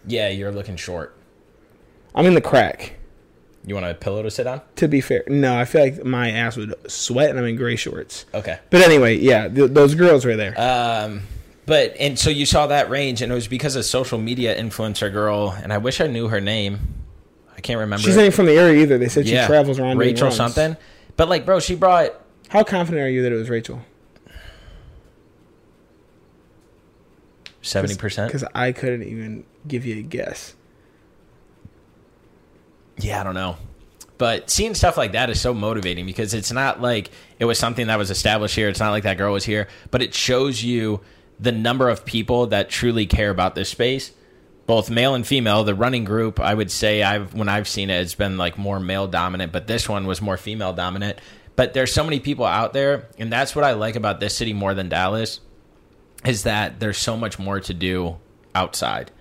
yeah, 0.05 0.27
you're 0.29 0.51
looking 0.51 0.75
short. 0.75 1.15
I'm 2.15 2.25
in 2.25 2.33
the 2.33 2.41
crack. 2.41 2.96
You 3.67 3.75
want 3.75 3.85
a 3.85 3.93
pillow 3.93 4.23
to 4.23 4.31
sit 4.31 4.47
on? 4.47 4.61
To 4.77 4.87
be 4.87 5.01
fair, 5.01 5.25
no, 5.27 5.59
I 5.59 5.65
feel 5.65 5.81
like 5.81 6.05
my 6.05 6.31
ass 6.31 6.55
would 6.55 6.73
sweat, 6.89 7.29
and 7.29 7.37
I'm 7.37 7.43
in 7.43 7.57
gray 7.57 7.75
shorts. 7.75 8.25
Okay. 8.33 8.57
But 8.69 8.81
anyway, 8.81 9.17
yeah, 9.17 9.49
th- 9.49 9.71
those 9.71 9.93
girls 9.93 10.23
were 10.23 10.37
there. 10.37 10.57
Um, 10.57 11.23
but 11.65 11.93
and 11.99 12.17
so 12.17 12.29
you 12.29 12.45
saw 12.45 12.67
that 12.67 12.89
range, 12.89 13.21
and 13.21 13.29
it 13.29 13.35
was 13.35 13.49
because 13.49 13.75
of 13.75 13.83
social 13.83 14.19
media 14.19 14.57
influencer 14.57 15.11
girl, 15.11 15.51
and 15.61 15.73
I 15.73 15.79
wish 15.79 15.99
I 15.99 16.07
knew 16.07 16.29
her 16.29 16.39
name. 16.39 16.79
I 17.57 17.59
can't 17.59 17.77
remember. 17.77 18.03
She's 18.03 18.15
not 18.15 18.21
even 18.21 18.31
from 18.31 18.45
the 18.45 18.53
area 18.53 18.81
either. 18.83 18.97
They 18.97 19.09
said 19.09 19.27
she 19.27 19.33
yeah, 19.33 19.47
travels 19.47 19.79
around. 19.79 19.97
Rachel 19.97 20.31
something. 20.31 20.77
But 21.17 21.27
like, 21.27 21.45
bro, 21.45 21.59
she 21.59 21.75
brought 21.75 22.13
How 22.47 22.63
confident 22.63 23.03
are 23.03 23.09
you 23.09 23.23
that 23.23 23.33
it 23.33 23.35
was 23.35 23.49
Rachel? 23.49 23.81
seventy 27.61 27.97
percent. 27.97 28.31
Because 28.31 28.47
I 28.55 28.71
couldn't 28.71 29.03
even 29.03 29.43
give 29.67 29.85
you 29.85 29.97
a 29.97 30.01
guess. 30.03 30.55
Yeah, 32.97 33.21
I 33.21 33.23
don't 33.23 33.35
know. 33.35 33.57
But 34.17 34.49
seeing 34.49 34.73
stuff 34.73 34.97
like 34.97 35.11
that 35.11 35.29
is 35.29 35.39
so 35.39 35.53
motivating 35.53 36.05
because 36.05 36.33
it's 36.33 36.51
not 36.51 36.81
like 36.81 37.11
it 37.37 37.45
was 37.45 37.59
something 37.59 37.87
that 37.87 37.97
was 37.97 38.09
established 38.09 38.55
here. 38.55 38.67
It's 38.67 38.79
not 38.79 38.89
like 38.89 39.03
that 39.03 39.17
girl 39.17 39.33
was 39.33 39.45
here, 39.45 39.67
but 39.91 40.01
it 40.01 40.13
shows 40.13 40.63
you 40.63 41.01
the 41.39 41.51
number 41.51 41.87
of 41.89 42.03
people 42.03 42.47
that 42.47 42.69
truly 42.69 43.05
care 43.05 43.29
about 43.29 43.53
this 43.53 43.69
space, 43.69 44.11
both 44.65 44.89
male 44.89 45.13
and 45.13 45.25
female. 45.25 45.63
The 45.63 45.75
running 45.75 46.03
group, 46.03 46.39
I 46.39 46.55
would 46.55 46.71
say, 46.71 47.03
I've 47.03 47.35
when 47.35 47.47
I've 47.47 47.67
seen 47.67 47.91
it, 47.91 48.01
it's 48.01 48.15
been 48.15 48.37
like 48.37 48.57
more 48.57 48.79
male 48.79 49.05
dominant, 49.05 49.51
but 49.51 49.67
this 49.67 49.87
one 49.87 50.07
was 50.07 50.19
more 50.19 50.37
female 50.37 50.73
dominant. 50.73 51.19
But 51.55 51.73
there's 51.73 51.93
so 51.93 52.03
many 52.03 52.19
people 52.19 52.45
out 52.45 52.73
there, 52.73 53.07
and 53.19 53.31
that's 53.31 53.55
what 53.55 53.65
I 53.65 53.73
like 53.73 53.95
about 53.95 54.19
this 54.19 54.35
city 54.35 54.53
more 54.53 54.73
than 54.73 54.89
Dallas, 54.89 55.39
is 56.25 56.43
that 56.43 56.79
there's 56.79 56.97
so 56.97 57.17
much 57.17 57.37
more 57.37 57.59
to 57.59 57.73
do 57.73 58.17
outside. 58.55 59.11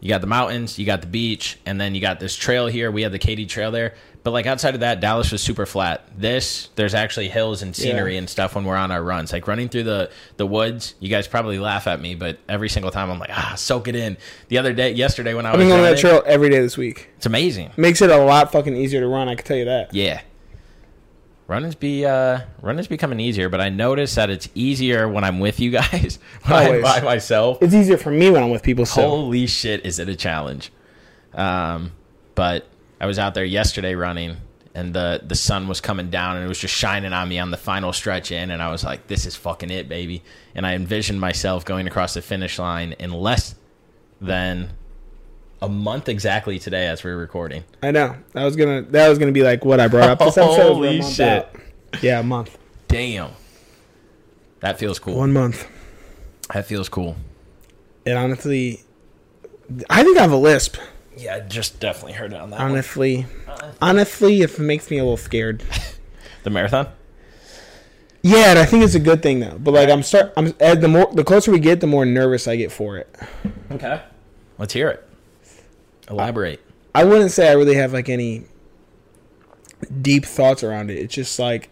You 0.00 0.08
got 0.08 0.20
the 0.22 0.26
mountains, 0.26 0.78
you 0.78 0.86
got 0.86 1.02
the 1.02 1.06
beach, 1.06 1.58
and 1.66 1.80
then 1.80 1.94
you 1.94 2.00
got 2.00 2.20
this 2.20 2.34
trail 2.34 2.66
here. 2.66 2.90
We 2.90 3.02
have 3.02 3.12
the 3.12 3.18
Katy 3.18 3.46
Trail 3.46 3.70
there. 3.70 3.94
But 4.22 4.32
like 4.32 4.44
outside 4.46 4.74
of 4.74 4.80
that, 4.80 5.00
Dallas 5.00 5.32
was 5.32 5.42
super 5.42 5.64
flat. 5.64 6.04
This, 6.16 6.68
there's 6.74 6.92
actually 6.94 7.28
hills 7.28 7.62
and 7.62 7.74
scenery 7.74 8.12
Yeah. 8.14 8.18
and 8.20 8.28
stuff 8.30 8.54
when 8.54 8.64
we're 8.64 8.76
on 8.76 8.90
our 8.90 9.02
runs. 9.02 9.32
Like 9.32 9.46
running 9.48 9.68
through 9.70 9.84
the 9.84 10.10
the 10.36 10.46
woods, 10.46 10.94
you 11.00 11.08
guys 11.08 11.26
probably 11.26 11.58
laugh 11.58 11.86
at 11.86 12.00
me, 12.00 12.14
but 12.14 12.38
every 12.48 12.68
single 12.68 12.90
time 12.90 13.10
I'm 13.10 13.18
like, 13.18 13.30
ah, 13.32 13.54
soak 13.56 13.88
it 13.88 13.94
in. 13.96 14.18
The 14.48 14.58
other 14.58 14.72
day, 14.74 14.92
yesterday 14.92 15.32
when 15.32 15.46
I 15.46 15.50
I've 15.52 15.56
was 15.56 15.64
been 15.64 15.68
going 15.70 15.80
running, 15.82 15.94
that 15.96 16.00
trail 16.00 16.22
every 16.26 16.50
day 16.50 16.60
this 16.60 16.76
week. 16.76 17.08
it's 17.16 17.24
amazing. 17.26 17.70
Makes 17.78 18.02
it 18.02 18.10
a 18.10 18.18
lot 18.18 18.52
fucking 18.52 18.76
easier 18.76 19.00
to 19.00 19.06
run. 19.06 19.28
I 19.28 19.34
can 19.36 19.46
tell 19.46 19.56
you 19.56 19.64
that. 19.66 19.94
Yeah. 19.94 20.20
Running's 21.50 21.74
be 21.74 22.06
uh 22.06 22.42
running's 22.62 22.86
becoming 22.86 23.18
easier, 23.18 23.48
but 23.48 23.60
I 23.60 23.70
notice 23.70 24.14
that 24.14 24.30
it's 24.30 24.48
easier 24.54 25.08
when 25.08 25.24
I'm 25.24 25.40
with 25.40 25.58
you 25.58 25.72
guys. 25.72 26.20
when 26.46 26.74
I'm 26.76 26.80
by 26.80 27.00
myself. 27.00 27.58
It's 27.60 27.74
easier 27.74 27.96
for 27.96 28.12
me 28.12 28.30
when 28.30 28.40
I'm 28.44 28.50
with 28.50 28.62
people. 28.62 28.86
So 28.86 29.02
Holy 29.02 29.48
shit, 29.48 29.84
is 29.84 29.98
it 29.98 30.08
a 30.08 30.14
challenge? 30.14 30.70
Um, 31.34 31.90
but 32.36 32.68
I 33.00 33.06
was 33.06 33.18
out 33.18 33.34
there 33.34 33.44
yesterday 33.44 33.96
running, 33.96 34.36
and 34.76 34.94
the 34.94 35.22
the 35.26 35.34
sun 35.34 35.66
was 35.66 35.80
coming 35.80 36.08
down, 36.08 36.36
and 36.36 36.44
it 36.44 36.48
was 36.48 36.60
just 36.60 36.72
shining 36.72 37.12
on 37.12 37.28
me 37.28 37.40
on 37.40 37.50
the 37.50 37.56
final 37.56 37.92
stretch 37.92 38.30
in, 38.30 38.52
and 38.52 38.62
I 38.62 38.70
was 38.70 38.84
like, 38.84 39.08
"This 39.08 39.26
is 39.26 39.34
fucking 39.34 39.72
it, 39.72 39.88
baby!" 39.88 40.22
And 40.54 40.64
I 40.64 40.76
envisioned 40.76 41.20
myself 41.20 41.64
going 41.64 41.88
across 41.88 42.14
the 42.14 42.22
finish 42.22 42.60
line 42.60 42.92
in 43.00 43.10
less 43.10 43.56
than 44.20 44.70
a 45.62 45.68
month 45.68 46.08
exactly 46.08 46.58
today 46.58 46.86
as 46.86 47.04
we 47.04 47.10
are 47.10 47.16
recording. 47.16 47.64
I 47.82 47.90
know 47.90 48.16
that 48.32 48.44
was 48.44 48.56
gonna 48.56 48.82
that 48.82 49.08
was 49.08 49.18
gonna 49.18 49.32
be 49.32 49.42
like 49.42 49.64
what 49.64 49.80
I 49.80 49.88
brought 49.88 50.08
up 50.08 50.18
this 50.18 50.36
episode. 50.36 50.72
Holy 50.74 51.02
shit. 51.02 51.28
out. 51.28 51.50
Yeah, 52.02 52.20
a 52.20 52.22
month. 52.22 52.56
Damn, 52.88 53.30
that 54.60 54.78
feels 54.78 54.98
cool. 54.98 55.16
One 55.16 55.32
month. 55.32 55.68
That 56.52 56.66
feels 56.66 56.88
cool. 56.88 57.16
It 58.04 58.16
honestly, 58.16 58.80
I 59.88 60.02
think 60.02 60.18
I 60.18 60.22
have 60.22 60.32
a 60.32 60.36
lisp. 60.36 60.76
Yeah, 61.16 61.36
I 61.36 61.40
just 61.40 61.80
definitely 61.80 62.14
heard 62.14 62.32
it 62.32 62.40
on 62.40 62.50
that 62.50 62.60
one. 62.60 62.70
Honestly, 62.70 63.26
uh-uh. 63.46 63.72
honestly, 63.82 64.40
if 64.42 64.58
it 64.58 64.62
makes 64.62 64.90
me 64.90 64.98
a 64.98 65.02
little 65.02 65.16
scared. 65.16 65.62
The 66.42 66.48
marathon. 66.48 66.88
Yeah, 68.22 68.50
and 68.50 68.58
I 68.58 68.64
think 68.64 68.84
it's 68.84 68.94
a 68.94 69.00
good 69.00 69.22
thing 69.22 69.40
though. 69.40 69.58
But 69.58 69.72
like 69.74 69.88
I'm 69.90 70.02
start, 70.02 70.32
I'm 70.36 70.54
and 70.60 70.82
the 70.82 70.88
more 70.88 71.10
the 71.12 71.24
closer 71.24 71.50
we 71.50 71.58
get, 71.58 71.80
the 71.80 71.86
more 71.86 72.04
nervous 72.06 72.48
I 72.48 72.56
get 72.56 72.72
for 72.72 72.96
it. 72.96 73.14
Okay, 73.70 74.00
let's 74.58 74.72
hear 74.72 74.88
it. 74.88 75.06
Elaborate. 76.10 76.60
I 76.94 77.04
wouldn't 77.04 77.30
say 77.30 77.48
I 77.48 77.52
really 77.52 77.76
have 77.76 77.92
like 77.92 78.08
any 78.08 78.44
deep 80.02 80.24
thoughts 80.24 80.62
around 80.62 80.90
it. 80.90 80.98
It's 80.98 81.14
just 81.14 81.38
like 81.38 81.70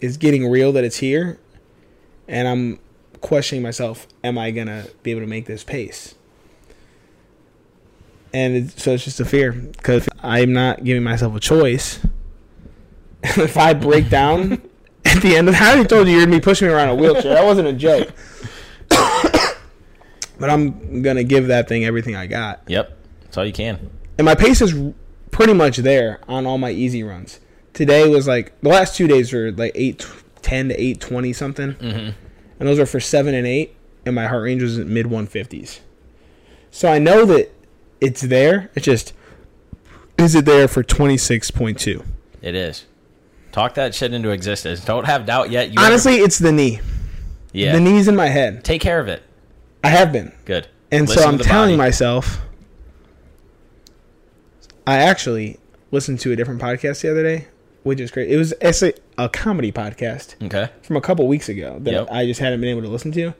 it's 0.00 0.16
getting 0.16 0.48
real 0.48 0.72
that 0.72 0.84
it's 0.84 0.98
here, 0.98 1.40
and 2.28 2.46
I'm 2.46 2.78
questioning 3.20 3.62
myself: 3.62 4.06
Am 4.22 4.38
I 4.38 4.50
gonna 4.50 4.86
be 5.02 5.10
able 5.10 5.22
to 5.22 5.26
make 5.26 5.46
this 5.46 5.64
pace? 5.64 6.14
And 8.32 8.56
it, 8.56 8.78
so 8.78 8.92
it's 8.92 9.04
just 9.04 9.20
a 9.20 9.24
fear 9.24 9.52
because 9.52 10.06
I'm 10.22 10.52
not 10.52 10.84
giving 10.84 11.02
myself 11.02 11.34
a 11.34 11.40
choice. 11.40 12.00
if 13.22 13.56
I 13.56 13.72
break 13.72 14.10
down 14.10 14.52
at 15.04 15.22
the 15.22 15.34
end 15.34 15.48
of, 15.48 15.54
I 15.54 15.72
already 15.72 15.88
told 15.88 16.06
you 16.06 16.14
you're 16.14 16.26
gonna 16.26 16.36
be 16.36 16.42
pushing 16.42 16.68
me 16.68 16.74
around 16.74 16.90
a 16.90 16.94
wheelchair. 16.94 17.34
That 17.34 17.44
wasn't 17.44 17.68
a 17.68 17.72
joke. 17.72 18.12
but 18.90 20.50
I'm 20.50 21.02
gonna 21.02 21.24
give 21.24 21.46
that 21.46 21.68
thing 21.68 21.86
everything 21.86 22.16
I 22.16 22.26
got. 22.26 22.62
Yep, 22.66 22.97
that's 23.28 23.38
all 23.38 23.44
you 23.44 23.52
can. 23.52 23.90
and 24.18 24.24
my 24.24 24.34
pace 24.34 24.60
is 24.60 24.74
pretty 25.30 25.52
much 25.54 25.76
there 25.78 26.20
on 26.28 26.46
all 26.46 26.58
my 26.58 26.70
easy 26.70 27.02
runs. 27.02 27.40
Today 27.74 28.08
was 28.08 28.26
like 28.26 28.58
the 28.60 28.68
last 28.70 28.96
two 28.96 29.06
days 29.06 29.32
were 29.32 29.52
like 29.52 29.72
eight 29.74 30.06
ten 30.42 30.68
to 30.68 30.74
eight 30.82 31.00
twenty 31.00 31.32
something, 31.32 31.74
Mm-hmm. 31.74 32.10
and 32.58 32.68
those 32.68 32.78
are 32.78 32.86
for 32.86 32.98
seven 33.00 33.34
and 33.34 33.46
eight, 33.46 33.76
and 34.04 34.14
my 34.14 34.26
heart 34.26 34.42
range 34.42 34.62
was 34.62 34.78
mid 34.78 35.06
one 35.06 35.26
fifties. 35.26 35.80
So 36.70 36.90
I 36.90 36.98
know 36.98 37.24
that 37.26 37.50
it's 38.00 38.22
there. 38.22 38.70
It's 38.74 38.84
just 38.84 39.12
is 40.18 40.34
it 40.34 40.44
there 40.44 40.66
for 40.68 40.82
twenty 40.82 41.16
six 41.16 41.50
point 41.50 41.78
two? 41.78 42.04
It 42.42 42.54
is. 42.54 42.86
Talk 43.52 43.74
that 43.74 43.94
shit 43.94 44.12
into 44.12 44.30
existence. 44.30 44.84
Don't 44.84 45.06
have 45.06 45.26
doubt 45.26 45.50
yet. 45.50 45.68
You 45.70 45.76
Honestly, 45.78 46.16
it's 46.16 46.38
the 46.38 46.52
knee. 46.52 46.80
yeah. 47.52 47.72
The 47.72 47.80
knee's 47.80 48.06
in 48.08 48.14
my 48.16 48.26
head. 48.28 48.62
Take 48.64 48.80
care 48.80 49.00
of 49.00 49.08
it. 49.08 49.22
I 49.82 49.88
have 49.88 50.12
been. 50.12 50.32
Good. 50.44 50.68
And 50.90 51.08
so 51.08 51.22
I'm 51.22 51.38
telling 51.38 51.70
body. 51.70 51.76
myself. 51.76 52.40
I 54.88 54.96
actually 54.98 55.58
listened 55.90 56.20
to 56.20 56.32
a 56.32 56.36
different 56.36 56.60
podcast 56.62 57.02
the 57.02 57.10
other 57.10 57.22
day, 57.22 57.48
which 57.82 58.00
is 58.00 58.10
great. 58.10 58.30
It 58.30 58.36
was 58.36 58.54
it's 58.60 58.82
a, 58.82 58.92
a 59.18 59.28
comedy 59.28 59.70
podcast 59.72 60.34
Okay. 60.44 60.70
from 60.82 60.96
a 60.96 61.00
couple 61.00 61.26
weeks 61.28 61.48
ago 61.48 61.78
that 61.80 61.92
Yep. 61.92 62.08
I 62.10 62.24
just 62.26 62.40
hadn't 62.40 62.60
been 62.60 62.70
able 62.70 62.82
to 62.82 62.88
listen 62.88 63.12
to. 63.12 63.34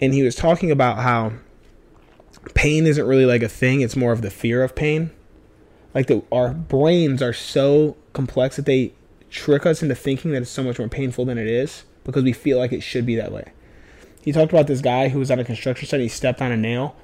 And 0.00 0.14
he 0.14 0.22
was 0.22 0.34
talking 0.34 0.70
about 0.70 0.98
how 0.98 1.32
pain 2.54 2.86
isn't 2.86 3.04
really 3.06 3.26
like 3.26 3.42
a 3.42 3.48
thing, 3.48 3.80
it's 3.80 3.96
more 3.96 4.12
of 4.12 4.22
the 4.22 4.30
fear 4.30 4.62
of 4.62 4.74
pain. 4.74 5.10
Like 5.94 6.06
the 6.06 6.22
our 6.30 6.54
brains 6.54 7.20
are 7.20 7.32
so 7.32 7.96
complex 8.12 8.56
that 8.56 8.64
they 8.66 8.92
trick 9.28 9.66
us 9.66 9.82
into 9.82 9.94
thinking 9.94 10.30
that 10.32 10.42
it's 10.42 10.50
so 10.50 10.62
much 10.62 10.78
more 10.78 10.88
painful 10.88 11.24
than 11.24 11.36
it 11.38 11.46
is 11.46 11.84
because 12.04 12.22
we 12.24 12.32
feel 12.32 12.58
like 12.58 12.72
it 12.72 12.80
should 12.82 13.04
be 13.06 13.16
that 13.16 13.32
way. 13.32 13.52
He 14.22 14.32
talked 14.32 14.52
about 14.52 14.66
this 14.66 14.80
guy 14.80 15.08
who 15.08 15.18
was 15.18 15.30
on 15.30 15.38
a 15.40 15.44
construction 15.44 15.88
site, 15.88 16.00
he 16.00 16.08
stepped 16.08 16.40
on 16.40 16.52
a 16.52 16.56
nail 16.56 16.94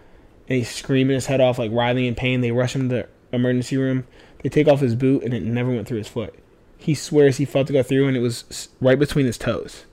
and 0.49 0.59
he's 0.59 0.69
screaming 0.71 1.15
his 1.15 1.27
head 1.27 1.41
off, 1.41 1.59
like 1.59 1.73
writhing 1.73 2.05
in 2.05 2.15
pain. 2.15 2.41
They 2.41 2.53
rush 2.53 2.75
him 2.77 2.89
to 2.89 2.95
the 2.95 3.09
emergency 3.37 3.77
room. 3.77 4.07
They 4.43 4.49
take 4.49 4.69
off 4.69 4.81
his 4.81 4.95
boot 4.95 5.23
and 5.23 5.33
it 5.33 5.43
never 5.43 5.71
went 5.71 5.89
through 5.89 5.99
his 5.99 6.09
foot. 6.09 6.35
He 6.79 6.95
swears 6.95 7.39
he 7.39 7.45
felt 7.45 7.71
it 7.71 7.73
go 7.73 7.83
through 7.83 8.09
and 8.09 8.17
it 8.17 8.21
was 8.21 8.69
right 8.81 8.99
between 8.99 9.27
his 9.27 9.39
toes. 9.39 9.85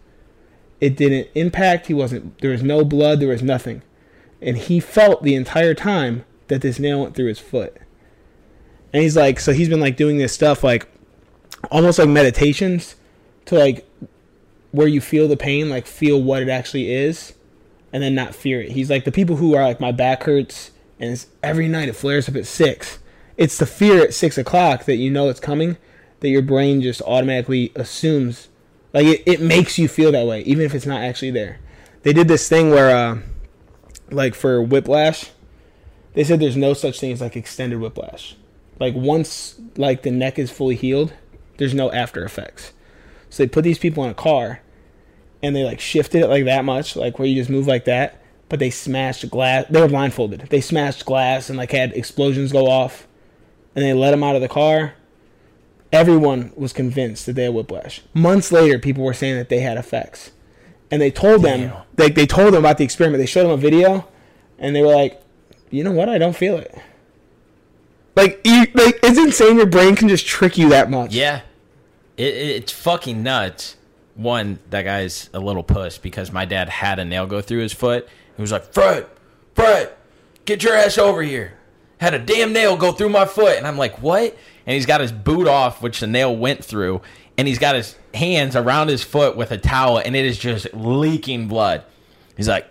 It 0.82 0.98
didn't 0.98 1.30
impact. 1.34 1.88
He 1.88 1.94
wasn't. 1.94 2.38
There 2.40 2.52
was 2.52 2.62
no 2.62 2.84
blood. 2.84 3.22
There 3.22 3.30
was 3.30 3.42
nothing, 3.42 3.84
and 4.42 4.58
he 4.58 4.82
felt 4.82 5.24
the 5.24 5.34
entire 5.34 5.74
time 5.74 6.26
that 6.50 6.62
this 6.62 6.78
nail 6.78 7.02
went 7.02 7.16
through 7.16 7.28
his 7.28 7.40
foot. 7.40 7.78
And 8.92 9.02
he's 9.02 9.16
like, 9.16 9.40
so 9.40 9.54
he's 9.54 9.70
been 9.70 9.80
like 9.80 9.96
doing 9.96 10.18
this 10.18 10.34
stuff, 10.34 10.62
like 10.62 10.88
almost 11.72 12.00
like 12.00 12.10
meditations, 12.10 12.96
to 13.46 13.58
like 13.58 13.88
where 14.72 14.88
you 14.88 15.00
feel 15.00 15.30
the 15.30 15.38
pain, 15.38 15.70
like 15.70 15.88
feel 15.88 16.22
what 16.22 16.42
it 16.42 16.50
actually 16.50 16.92
is, 16.92 17.34
and 17.94 18.04
then 18.04 18.14
not 18.14 18.36
fear 18.36 18.62
it. 18.62 18.72
He's 18.74 18.90
like 18.90 19.06
the 19.06 19.12
people 19.12 19.38
who 19.38 19.56
are 19.56 19.64
like 19.64 19.80
my 19.80 19.94
back 19.94 20.24
hurts, 20.24 20.72
and 21.00 21.26
every 21.42 21.70
night 21.70 21.88
it 21.88 21.96
flares 21.96 22.28
up 22.28 22.36
at 22.36 22.46
six. 22.46 23.00
It's 23.38 23.58
the 23.58 23.66
fear 23.66 24.04
at 24.04 24.14
six 24.14 24.38
o'clock 24.38 24.86
that 24.86 24.98
you 24.98 25.10
know 25.10 25.30
it's 25.30 25.40
coming, 25.40 25.78
that 26.20 26.30
your 26.30 26.42
brain 26.42 26.82
just 26.82 27.02
automatically 27.02 27.72
assumes 27.76 28.48
like 28.94 29.06
it, 29.06 29.24
it 29.26 29.42
makes 29.42 29.78
you 29.78 29.88
feel 29.88 30.12
that 30.12 30.26
way 30.26 30.42
even 30.44 30.66
if 30.66 30.74
it's 30.74 30.86
not 30.86 31.02
actually 31.02 31.32
there. 31.32 31.60
They 32.04 32.14
did 32.14 32.28
this 32.28 32.48
thing 32.48 32.70
where 32.70 32.96
uh 32.96 33.20
like 34.10 34.36
for 34.36 34.62
whiplash 34.62 35.32
they 36.14 36.24
said 36.24 36.40
there's 36.40 36.56
no 36.56 36.74
such 36.74 37.00
thing 37.00 37.12
as 37.12 37.22
like 37.22 37.36
extended 37.36 37.80
whiplash. 37.80 38.36
Like 38.80 38.96
once 38.96 39.60
like 39.76 40.04
the 40.04 40.12
neck 40.12 40.40
is 40.40 40.50
fully 40.50 40.76
healed 40.76 41.14
there's 41.58 41.74
no 41.74 41.92
after 41.92 42.24
effects. 42.24 42.72
So 43.30 43.44
they 43.44 43.50
put 43.50 43.64
these 43.64 43.80
people 43.80 44.04
in 44.06 44.12
a 44.12 44.16
car 44.16 44.62
and 45.42 45.56
they 45.56 45.64
like 45.64 45.80
shifted 45.80 46.22
it 46.22 46.28
like 46.28 46.46
that 46.46 46.64
much 46.64 46.96
like 46.96 47.20
where 47.20 47.28
you 47.28 47.36
just 47.36 47.50
move 47.50 47.68
like 47.68 47.86
that 47.86 48.22
but 48.48 48.60
they 48.60 48.70
smashed 48.70 49.30
glass 49.30 49.66
they 49.70 49.82
were 49.82 49.90
blindfolded. 49.90 50.42
They 50.50 50.62
smashed 50.62 51.06
glass 51.06 51.50
and 51.50 51.58
like 51.58 51.72
had 51.72 51.92
explosions 51.94 52.54
go 52.54 52.68
off 52.68 53.08
and 53.76 53.84
they 53.84 53.94
let 53.94 54.14
him 54.14 54.24
out 54.24 54.36
of 54.36 54.42
the 54.42 54.50
car 54.50 54.94
everyone 55.94 56.52
was 56.56 56.74
convinced 56.74 57.28
that 57.28 57.34
they 57.34 57.44
had 57.44 57.54
whiplash. 57.54 58.02
Months 58.14 58.52
later, 58.52 58.80
people 58.80 59.04
were 59.04 59.14
saying 59.14 59.38
that 59.38 59.48
they 59.48 59.60
had 59.60 59.78
effects, 59.78 60.32
and 60.92 61.02
they 61.02 61.12
told 61.12 61.44
them 61.44 61.70
Damn. 61.70 61.82
they 61.94 62.10
they 62.10 62.26
told 62.26 62.54
them 62.54 62.66
about 62.66 62.78
the 62.78 62.84
experiment. 62.84 63.22
They 63.22 63.28
showed 63.28 63.44
them 63.44 63.52
a 63.52 63.58
video, 63.58 64.10
and 64.58 64.76
they 64.76 64.82
were 64.82 64.94
like, 64.94 65.22
"You 65.70 65.86
know 65.86 65.92
what? 65.92 66.10
I 66.10 66.18
don't 66.18 66.36
feel 66.36 66.58
it." 66.58 66.76
Like, 68.16 68.42
you, 68.44 68.68
like 68.74 69.00
it's 69.02 69.18
insane. 69.18 69.56
Your 69.56 69.66
brain 69.66 69.96
can 69.96 70.10
just 70.10 70.26
trick 70.26 70.58
you 70.58 70.70
that 70.70 70.90
much. 70.90 71.14
Yeah. 71.14 71.42
It, 72.18 72.34
it, 72.34 72.50
it's 72.58 72.72
fucking 72.72 73.24
nuts. 73.24 73.78
One, 74.16 74.60
that 74.70 74.84
guy's 74.84 75.32
a 75.34 75.40
little 75.40 75.64
puss 75.64 75.98
because 75.98 76.32
my 76.32 76.46
dad 76.46 76.70
had 76.70 77.00
a 77.00 77.06
nail 77.06 77.26
go 77.26 77.42
through 77.42 77.62
his 77.62 77.74
foot. 77.74 78.08
He 78.36 78.42
was 78.42 78.52
like, 78.52 78.72
Fred, 78.72 79.08
Fred, 79.56 79.96
get 80.46 80.62
your 80.62 80.76
ass 80.76 81.00
over 81.00 81.24
here. 81.24 81.58
Had 82.04 82.14
a 82.14 82.20
damn 82.20 82.52
nail 82.52 82.76
go 82.76 82.92
through 82.92 83.10
my 83.10 83.26
foot. 83.26 83.58
And 83.58 83.66
I'm 83.66 83.78
like, 83.78 84.02
what? 84.02 84.36
And 84.66 84.76
he's 84.76 84.86
got 84.86 85.00
his 85.00 85.14
boot 85.14 85.48
off, 85.48 85.82
which 85.82 86.02
the 86.02 86.08
nail 86.08 86.36
went 86.36 86.64
through. 86.64 87.02
And 87.38 87.48
he's 87.48 87.60
got 87.60 87.76
his 87.76 87.96
hands 88.14 88.58
around 88.58 88.90
his 88.90 89.02
foot 89.02 89.38
with 89.38 89.52
a 89.52 89.58
towel, 89.58 90.00
and 90.00 90.14
it 90.14 90.26
is 90.26 90.38
just 90.38 90.68
leaking 90.74 91.48
blood. 91.48 91.86
He's 92.36 92.50
like, 92.50 92.68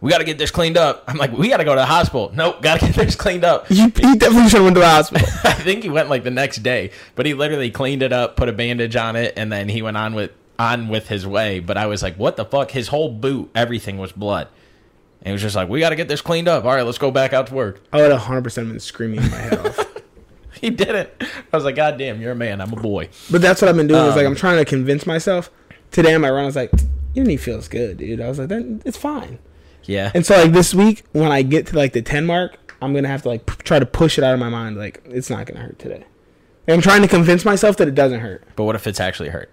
we 0.00 0.08
got 0.08 0.18
to 0.18 0.24
get 0.24 0.38
this 0.38 0.52
cleaned 0.52 0.76
up. 0.76 1.02
I'm 1.08 1.16
like, 1.16 1.32
we 1.32 1.48
got 1.48 1.56
to 1.56 1.64
go 1.64 1.74
to 1.74 1.80
the 1.80 1.86
hospital. 1.86 2.30
Nope, 2.32 2.62
got 2.62 2.78
to 2.78 2.86
get 2.86 2.94
this 2.94 3.16
cleaned 3.16 3.44
up. 3.44 3.68
You, 3.68 3.86
he 3.86 4.16
definitely 4.16 4.48
should 4.50 4.58
have 4.58 4.64
went 4.64 4.76
to 4.76 4.80
the 4.80 4.88
hospital. 4.88 5.28
I 5.44 5.54
think 5.54 5.82
he 5.82 5.90
went 5.90 6.08
like 6.08 6.22
the 6.22 6.30
next 6.30 6.58
day, 6.58 6.92
but 7.16 7.26
he 7.26 7.34
literally 7.34 7.72
cleaned 7.72 8.04
it 8.04 8.12
up, 8.12 8.36
put 8.36 8.48
a 8.48 8.52
bandage 8.52 8.94
on 8.94 9.16
it, 9.16 9.34
and 9.36 9.52
then 9.52 9.68
he 9.68 9.82
went 9.82 9.96
on 9.96 10.14
with 10.14 10.30
on 10.58 10.88
with 10.88 11.08
his 11.08 11.26
way. 11.26 11.58
But 11.58 11.76
I 11.76 11.86
was 11.86 12.02
like, 12.02 12.16
what 12.16 12.36
the 12.36 12.44
fuck? 12.44 12.70
His 12.70 12.88
whole 12.88 13.10
boot, 13.10 13.50
everything 13.54 13.98
was 13.98 14.12
blood. 14.12 14.48
And 15.24 15.30
he 15.30 15.32
was 15.32 15.40
just 15.42 15.56
like, 15.56 15.68
we 15.70 15.80
got 15.80 15.88
to 15.90 15.96
get 15.96 16.06
this 16.06 16.20
cleaned 16.20 16.48
up. 16.48 16.64
All 16.64 16.74
right, 16.74 16.82
let's 16.82 16.98
go 16.98 17.10
back 17.10 17.32
out 17.32 17.46
to 17.46 17.54
work. 17.54 17.80
I 17.92 18.02
would 18.02 18.10
100 18.10 18.44
percent 18.44 18.68
been 18.68 18.78
screaming 18.80 19.20
my 19.22 19.36
head 19.38 19.58
off. 19.58 19.80
He 20.60 20.70
didn't. 20.70 21.10
I 21.20 21.56
was 21.56 21.64
like, 21.64 21.74
God 21.74 21.98
damn, 21.98 22.22
you're 22.22 22.32
a 22.32 22.36
man. 22.36 22.62
I'm 22.62 22.72
a 22.72 22.76
boy. 22.76 23.10
But 23.30 23.42
that's 23.42 23.60
what 23.60 23.68
I've 23.68 23.76
been 23.76 23.86
doing. 23.88 24.02
is 24.06 24.16
like 24.16 24.24
Um, 24.24 24.32
I'm 24.32 24.36
trying 24.36 24.56
to 24.56 24.64
convince 24.64 25.04
myself. 25.06 25.50
Today 25.90 26.14
on 26.14 26.22
my 26.22 26.30
run, 26.30 26.44
I 26.44 26.46
was 26.46 26.56
like, 26.56 26.70
"Your 27.12 27.26
knee 27.26 27.36
feels 27.36 27.68
good, 27.68 27.98
dude." 27.98 28.18
I 28.20 28.28
was 28.28 28.38
like, 28.38 28.48
"That 28.48 28.80
it's 28.86 28.96
fine." 28.96 29.40
Yeah. 29.82 30.10
And 30.14 30.24
so 30.24 30.36
like 30.40 30.52
this 30.52 30.72
week, 30.72 31.02
when 31.12 31.30
I 31.30 31.42
get 31.42 31.66
to 31.66 31.76
like 31.76 31.92
the 31.92 32.00
ten 32.00 32.24
mark, 32.24 32.72
I'm 32.80 32.94
gonna 32.94 33.08
have 33.08 33.20
to 33.22 33.28
like 33.28 33.44
p- 33.44 33.56
try 33.64 33.78
to 33.78 33.84
push 33.84 34.16
it 34.16 34.24
out 34.24 34.32
of 34.32 34.40
my 34.40 34.48
mind. 34.48 34.78
Like 34.78 35.02
it's 35.06 35.28
not 35.28 35.44
gonna 35.44 35.60
hurt 35.60 35.78
today. 35.78 36.04
And 36.66 36.74
I'm 36.76 36.80
trying 36.80 37.02
to 37.02 37.08
convince 37.08 37.44
myself 37.44 37.76
that 37.76 37.88
it 37.88 37.94
doesn't 37.94 38.20
hurt. 38.20 38.44
but 38.56 38.64
what 38.64 38.74
if 38.74 38.86
it's 38.86 39.00
actually 39.00 39.30
hurt? 39.30 39.50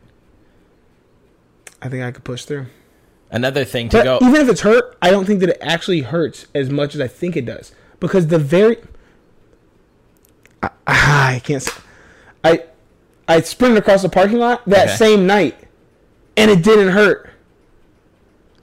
I 1.82 1.90
think 1.90 2.04
I 2.04 2.12
could 2.12 2.24
push 2.24 2.46
through. 2.46 2.68
Another 3.32 3.64
thing 3.64 3.88
to 3.90 3.98
But 3.98 4.04
go. 4.04 4.20
even 4.28 4.42
if 4.42 4.50
it's 4.50 4.62
hurt, 4.62 4.98
I 5.02 5.10
don't 5.10 5.26
think 5.26 5.40
that 5.40 5.50
it 5.50 5.58
actually 5.62 6.02
hurts 6.02 6.48
as 6.54 6.70
much 6.70 6.96
as 6.96 7.02
I 7.02 7.08
think 7.08 7.38
it 7.38 7.46
does. 7.46 7.72
Because 8.00 8.28
the 8.28 8.38
very, 8.40 8.78
I, 10.62 10.70
I 10.88 11.42
can't. 11.44 11.68
I 12.44 12.64
I 13.28 13.42
sprinted 13.42 13.78
across 13.78 14.02
the 14.02 14.10
parking 14.10 14.40
lot 14.40 14.66
that 14.68 14.88
Okay. 14.90 14.96
same 14.98 15.26
night, 15.28 15.58
and 16.36 16.52
it 16.52 16.64
didn't 16.64 16.90
hurt. 16.90 17.30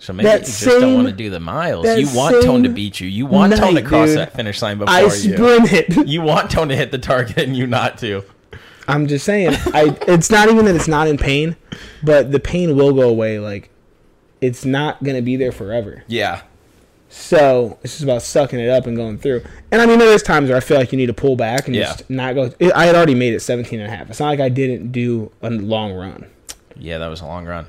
So 0.00 0.12
maybe 0.12 0.28
that 0.28 0.40
you 0.40 0.46
just 0.46 0.64
don't 0.64 0.94
want 0.94 1.08
to 1.08 1.12
do 1.14 1.28
the 1.30 1.40
miles. 1.40 1.86
You 1.86 2.08
want 2.16 2.44
Tone 2.44 2.62
to 2.62 2.68
beat 2.68 3.00
you. 3.00 3.08
You 3.08 3.26
want 3.26 3.56
Tone 3.56 3.74
to 3.74 3.82
cross 3.82 4.10
dude, 4.10 4.18
that 4.18 4.32
finish 4.34 4.60
line 4.62 4.78
before 4.78 4.94
I 4.94 5.00
you. 5.02 5.10
sprinted. 5.10 5.96
You 6.08 6.20
want 6.22 6.50
Tone 6.50 6.68
to 6.68 6.76
hit 6.76 6.92
the 6.92 6.98
target 6.98 7.38
and 7.38 7.56
you 7.56 7.66
not 7.66 7.98
to. 7.98 8.22
I'm 8.86 9.06
just 9.06 9.24
saying. 9.24 9.54
I. 9.74 9.96
It's 10.02 10.30
not 10.30 10.48
even 10.50 10.64
that 10.66 10.76
it's 10.76 10.88
not 10.88 11.08
in 11.08 11.16
pain, 11.18 11.56
but 12.02 12.30
the 12.32 12.40
pain 12.40 12.76
will 12.76 12.92
go 12.92 13.08
away. 13.08 13.38
Like, 13.38 13.70
it's 14.40 14.64
not 14.64 15.02
gonna 15.02 15.22
be 15.22 15.36
there 15.36 15.52
forever. 15.52 16.04
Yeah. 16.08 16.42
So 17.10 17.78
it's 17.82 17.94
just 17.94 18.04
about 18.04 18.20
sucking 18.22 18.58
it 18.60 18.68
up 18.68 18.86
and 18.86 18.94
going 18.96 19.18
through. 19.18 19.42
And 19.70 19.80
I 19.80 19.86
mean, 19.86 19.98
there 19.98 20.12
is 20.12 20.22
times 20.22 20.48
where 20.48 20.58
I 20.58 20.60
feel 20.60 20.76
like 20.76 20.92
you 20.92 20.98
need 20.98 21.06
to 21.06 21.14
pull 21.14 21.36
back 21.36 21.66
and 21.66 21.74
Yeah. 21.74 21.84
just 21.84 22.10
not 22.10 22.34
go. 22.34 22.52
It, 22.58 22.72
I 22.74 22.84
had 22.86 22.94
already 22.94 23.14
made 23.14 23.32
it 23.32 23.40
17 23.40 23.80
and 23.80 23.90
a 23.90 23.96
half. 23.96 24.10
It's 24.10 24.20
not 24.20 24.26
like 24.28 24.40
I 24.40 24.48
didn't 24.50 24.92
do 24.92 25.32
a 25.40 25.48
long 25.50 25.94
run. 25.94 26.26
Yeah, 26.76 26.98
that 26.98 27.08
was 27.08 27.20
a 27.22 27.26
long 27.26 27.46
run. 27.46 27.66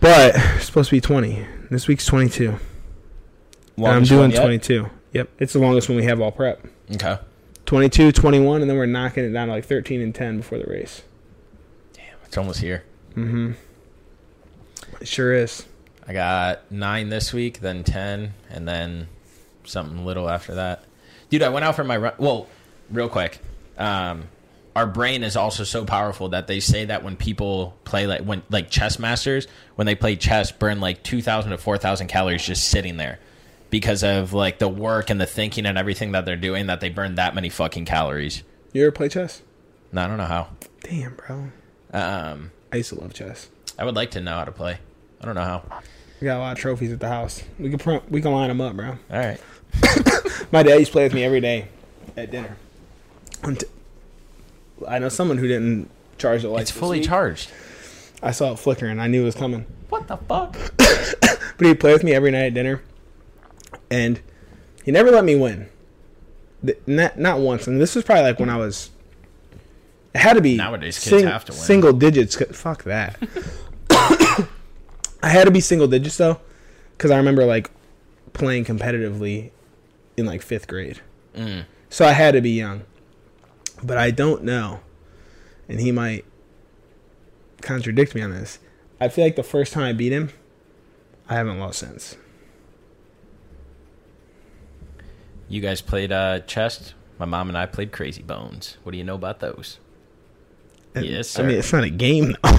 But 0.00 0.34
it's 0.56 0.64
supposed 0.64 0.88
to 0.90 0.96
be 0.96 1.00
20. 1.00 1.46
This 1.70 1.86
week's 1.86 2.06
22. 2.06 2.58
And 3.76 3.86
I'm 3.86 4.04
doing 4.04 4.30
22. 4.32 4.88
Yep. 5.12 5.28
It's 5.38 5.52
the 5.52 5.58
longest 5.58 5.88
one 5.88 5.96
we 5.96 6.04
have 6.04 6.20
all 6.20 6.32
prep. 6.32 6.66
Okay. 6.94 7.18
22, 7.66 8.12
21, 8.12 8.62
and 8.62 8.70
then 8.70 8.78
we're 8.78 8.86
knocking 8.86 9.24
it 9.24 9.30
down 9.30 9.48
to 9.48 9.54
like 9.54 9.64
13 9.66 10.00
and 10.00 10.14
10 10.14 10.38
before 10.38 10.58
the 10.58 10.64
race. 10.64 11.02
Damn, 11.92 12.04
it's 12.24 12.38
almost 12.38 12.60
here. 12.60 12.84
Mm-hmm. 13.14 13.52
It 15.00 15.08
sure 15.08 15.32
is. 15.32 15.64
I 16.06 16.12
got 16.12 16.70
nine 16.72 17.10
this 17.10 17.32
week, 17.32 17.60
then 17.60 17.84
ten, 17.84 18.34
and 18.50 18.66
then 18.66 19.08
something 19.64 20.04
little 20.04 20.28
after 20.28 20.54
that. 20.54 20.84
Dude, 21.30 21.42
I 21.42 21.50
went 21.50 21.64
out 21.64 21.76
for 21.76 21.84
my 21.84 21.96
run. 21.96 22.14
Well, 22.18 22.46
real 22.90 23.08
quick, 23.08 23.38
um, 23.76 24.24
our 24.74 24.86
brain 24.86 25.22
is 25.22 25.36
also 25.36 25.64
so 25.64 25.84
powerful 25.84 26.30
that 26.30 26.46
they 26.46 26.60
say 26.60 26.86
that 26.86 27.04
when 27.04 27.16
people 27.16 27.76
play 27.84 28.06
like 28.06 28.22
when 28.22 28.42
like 28.48 28.70
chess 28.70 28.98
masters, 28.98 29.46
when 29.74 29.86
they 29.86 29.94
play 29.94 30.16
chess, 30.16 30.50
burn 30.50 30.80
like 30.80 31.02
two 31.02 31.20
thousand 31.20 31.50
to 31.50 31.58
four 31.58 31.76
thousand 31.78 32.08
calories 32.08 32.44
just 32.44 32.68
sitting 32.68 32.96
there 32.96 33.18
because 33.70 34.02
of 34.02 34.32
like 34.32 34.58
the 34.58 34.68
work 34.68 35.10
and 35.10 35.20
the 35.20 35.26
thinking 35.26 35.66
and 35.66 35.76
everything 35.76 36.12
that 36.12 36.24
they're 36.24 36.36
doing. 36.36 36.66
That 36.66 36.80
they 36.80 36.88
burn 36.88 37.16
that 37.16 37.34
many 37.34 37.50
fucking 37.50 37.84
calories. 37.84 38.42
You 38.72 38.82
ever 38.82 38.92
play 38.92 39.08
chess? 39.08 39.42
No, 39.92 40.02
I 40.02 40.06
don't 40.08 40.16
know 40.16 40.24
how. 40.24 40.48
Damn, 40.80 41.14
bro. 41.14 41.50
Um, 41.92 42.50
I 42.72 42.76
used 42.76 42.90
to 42.90 43.00
love 43.00 43.14
chess. 43.14 43.48
I 43.78 43.84
would 43.84 43.96
like 43.96 44.12
to 44.12 44.20
know 44.20 44.34
how 44.34 44.44
to 44.44 44.52
play. 44.52 44.78
I 45.20 45.24
don't 45.24 45.34
know 45.34 45.42
how. 45.42 45.62
We 46.20 46.24
got 46.24 46.38
a 46.38 46.40
lot 46.40 46.52
of 46.52 46.58
trophies 46.58 46.92
at 46.92 47.00
the 47.00 47.08
house. 47.08 47.42
We 47.58 47.70
can 47.70 47.78
print, 47.78 48.10
we 48.10 48.20
can 48.20 48.32
line 48.32 48.48
them 48.48 48.60
up, 48.60 48.74
bro. 48.76 48.88
All 48.88 48.98
right. 49.10 49.40
My 50.52 50.62
dad 50.62 50.78
used 50.78 50.90
to 50.90 50.92
play 50.92 51.04
with 51.04 51.14
me 51.14 51.24
every 51.24 51.40
day 51.40 51.68
at 52.16 52.30
dinner. 52.30 52.56
I 54.86 54.98
know 54.98 55.08
someone 55.08 55.38
who 55.38 55.46
didn't 55.46 55.90
charge 56.18 56.42
the 56.42 56.48
lights. 56.48 56.70
It's 56.70 56.78
fully 56.78 57.00
charged. 57.00 57.50
I 58.22 58.32
saw 58.32 58.52
it 58.52 58.58
flickering. 58.58 58.98
I 58.98 59.06
knew 59.06 59.22
it 59.22 59.26
was 59.26 59.34
coming. 59.34 59.66
What 59.88 60.08
the 60.08 60.16
fuck? 60.16 60.56
But 61.58 61.66
he'd 61.66 61.80
play 61.80 61.92
with 61.92 62.04
me 62.04 62.12
every 62.12 62.30
night 62.30 62.44
at 62.44 62.54
dinner, 62.54 62.80
and 63.90 64.20
he 64.84 64.92
never 64.92 65.10
let 65.10 65.24
me 65.24 65.34
win. 65.34 65.68
Not 66.86 67.18
not 67.18 67.40
once. 67.40 67.66
And 67.66 67.80
this 67.80 67.96
was 67.96 68.04
probably 68.04 68.22
like 68.22 68.38
when 68.38 68.48
I 68.48 68.56
was. 68.56 68.90
It 70.14 70.18
had 70.18 70.34
to 70.34 70.40
be 70.40 70.56
Nowadays, 70.56 71.00
kids 71.00 71.24
have 71.24 71.44
to 71.46 71.52
win. 71.52 71.60
Single 71.60 71.92
digits. 71.92 72.36
Fuck 72.56 72.84
that. 72.84 73.18
I 75.22 75.28
had 75.30 75.44
to 75.44 75.50
be 75.50 75.60
single 75.60 75.88
digits 75.88 76.16
though, 76.16 76.40
because 76.96 77.10
I 77.10 77.16
remember 77.16 77.44
like 77.44 77.70
playing 78.32 78.64
competitively 78.64 79.50
in 80.16 80.26
like 80.26 80.42
fifth 80.42 80.66
grade. 80.68 81.00
So 81.90 82.04
I 82.04 82.12
had 82.12 82.32
to 82.32 82.40
be 82.40 82.50
young. 82.50 82.82
But 83.82 83.96
I 83.96 84.10
don't 84.10 84.42
know. 84.42 84.80
And 85.68 85.80
he 85.80 85.92
might 85.92 86.24
contradict 87.62 88.14
me 88.14 88.22
on 88.22 88.30
this. 88.32 88.58
I 89.00 89.08
feel 89.08 89.24
like 89.24 89.36
the 89.36 89.44
first 89.44 89.72
time 89.72 89.84
I 89.84 89.92
beat 89.92 90.12
him, 90.12 90.30
I 91.28 91.34
haven't 91.34 91.60
lost 91.60 91.78
since. 91.78 92.16
You 95.48 95.60
guys 95.60 95.80
played 95.80 96.12
uh, 96.12 96.40
chess. 96.40 96.94
My 97.18 97.24
mom 97.26 97.48
and 97.48 97.56
I 97.56 97.66
played 97.66 97.92
Crazy 97.92 98.22
Bones. 98.22 98.76
What 98.82 98.92
do 98.92 98.98
you 98.98 99.04
know 99.04 99.14
about 99.14 99.40
those? 99.40 99.78
And- 100.94 101.04
Yes, 101.06 101.38
I 101.38 101.42
mean, 101.42 101.58
it's 101.58 101.72
not 101.72 101.84
a 101.84 101.90
game 101.90 102.36
though. 102.42 102.58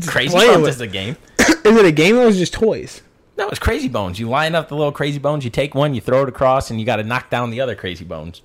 Crazy 0.06 0.36
Bones 0.36 0.62
with- 0.62 0.68
is 0.70 0.80
a 0.80 0.86
game. 0.86 1.16
Is 1.64 1.76
it 1.76 1.84
a 1.84 1.92
game 1.92 2.16
or 2.18 2.22
is 2.22 2.36
it 2.36 2.40
just 2.40 2.52
toys? 2.54 3.02
No, 3.36 3.48
it's 3.48 3.58
Crazy 3.58 3.88
Bones. 3.88 4.18
You 4.18 4.28
line 4.28 4.54
up 4.54 4.68
the 4.68 4.74
little 4.76 4.92
Crazy 4.92 5.18
Bones. 5.18 5.44
You 5.44 5.50
take 5.50 5.74
one, 5.74 5.94
you 5.94 6.00
throw 6.00 6.22
it 6.22 6.28
across, 6.28 6.70
and 6.70 6.78
you 6.78 6.84
got 6.86 6.96
to 6.96 7.04
knock 7.04 7.30
down 7.30 7.50
the 7.50 7.60
other 7.60 7.74
Crazy 7.74 8.04
Bones. 8.04 8.42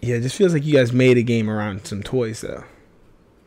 Yeah, 0.00 0.16
it 0.16 0.20
just 0.22 0.36
feels 0.36 0.52
like 0.52 0.64
you 0.64 0.74
guys 0.74 0.92
made 0.92 1.16
a 1.16 1.22
game 1.22 1.48
around 1.48 1.86
some 1.86 2.02
toys 2.02 2.40
though. 2.40 2.64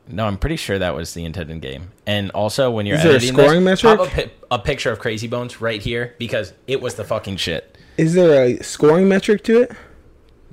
No, 0.08 0.25
I'm 0.27 0.38
pretty 0.38 0.55
sure 0.55 0.77
that 0.79 0.96
was 0.96 1.13
the 1.13 1.25
intended 1.25 1.62
game. 1.62 1.91
And 2.05 2.29
also, 2.32 2.70
when 2.72 2.86
you're 2.86 2.98
Is 2.98 3.03
there 3.03 3.12
a 3.13 3.15
editing 3.15 3.34
scoring 3.34 3.65
this, 3.65 3.84
metric? 3.84 3.98
pop 4.10 4.17
a, 4.17 4.27
pi- 4.27 4.32
a 4.51 4.60
picture 4.60 4.91
of 4.91 5.00
Crazy 5.00 5.27
Bones 5.27 5.60
right 5.62 5.82
here 5.82 6.13
because 6.20 6.53
it 6.67 6.79
was 6.82 6.94
the 6.96 7.03
fucking 7.03 7.38
shit. 7.38 7.77
Is 7.98 8.13
there 8.13 8.44
a 8.46 8.63
scoring 8.63 9.08
metric 9.10 9.44
to 9.46 9.63
it? 9.63 9.72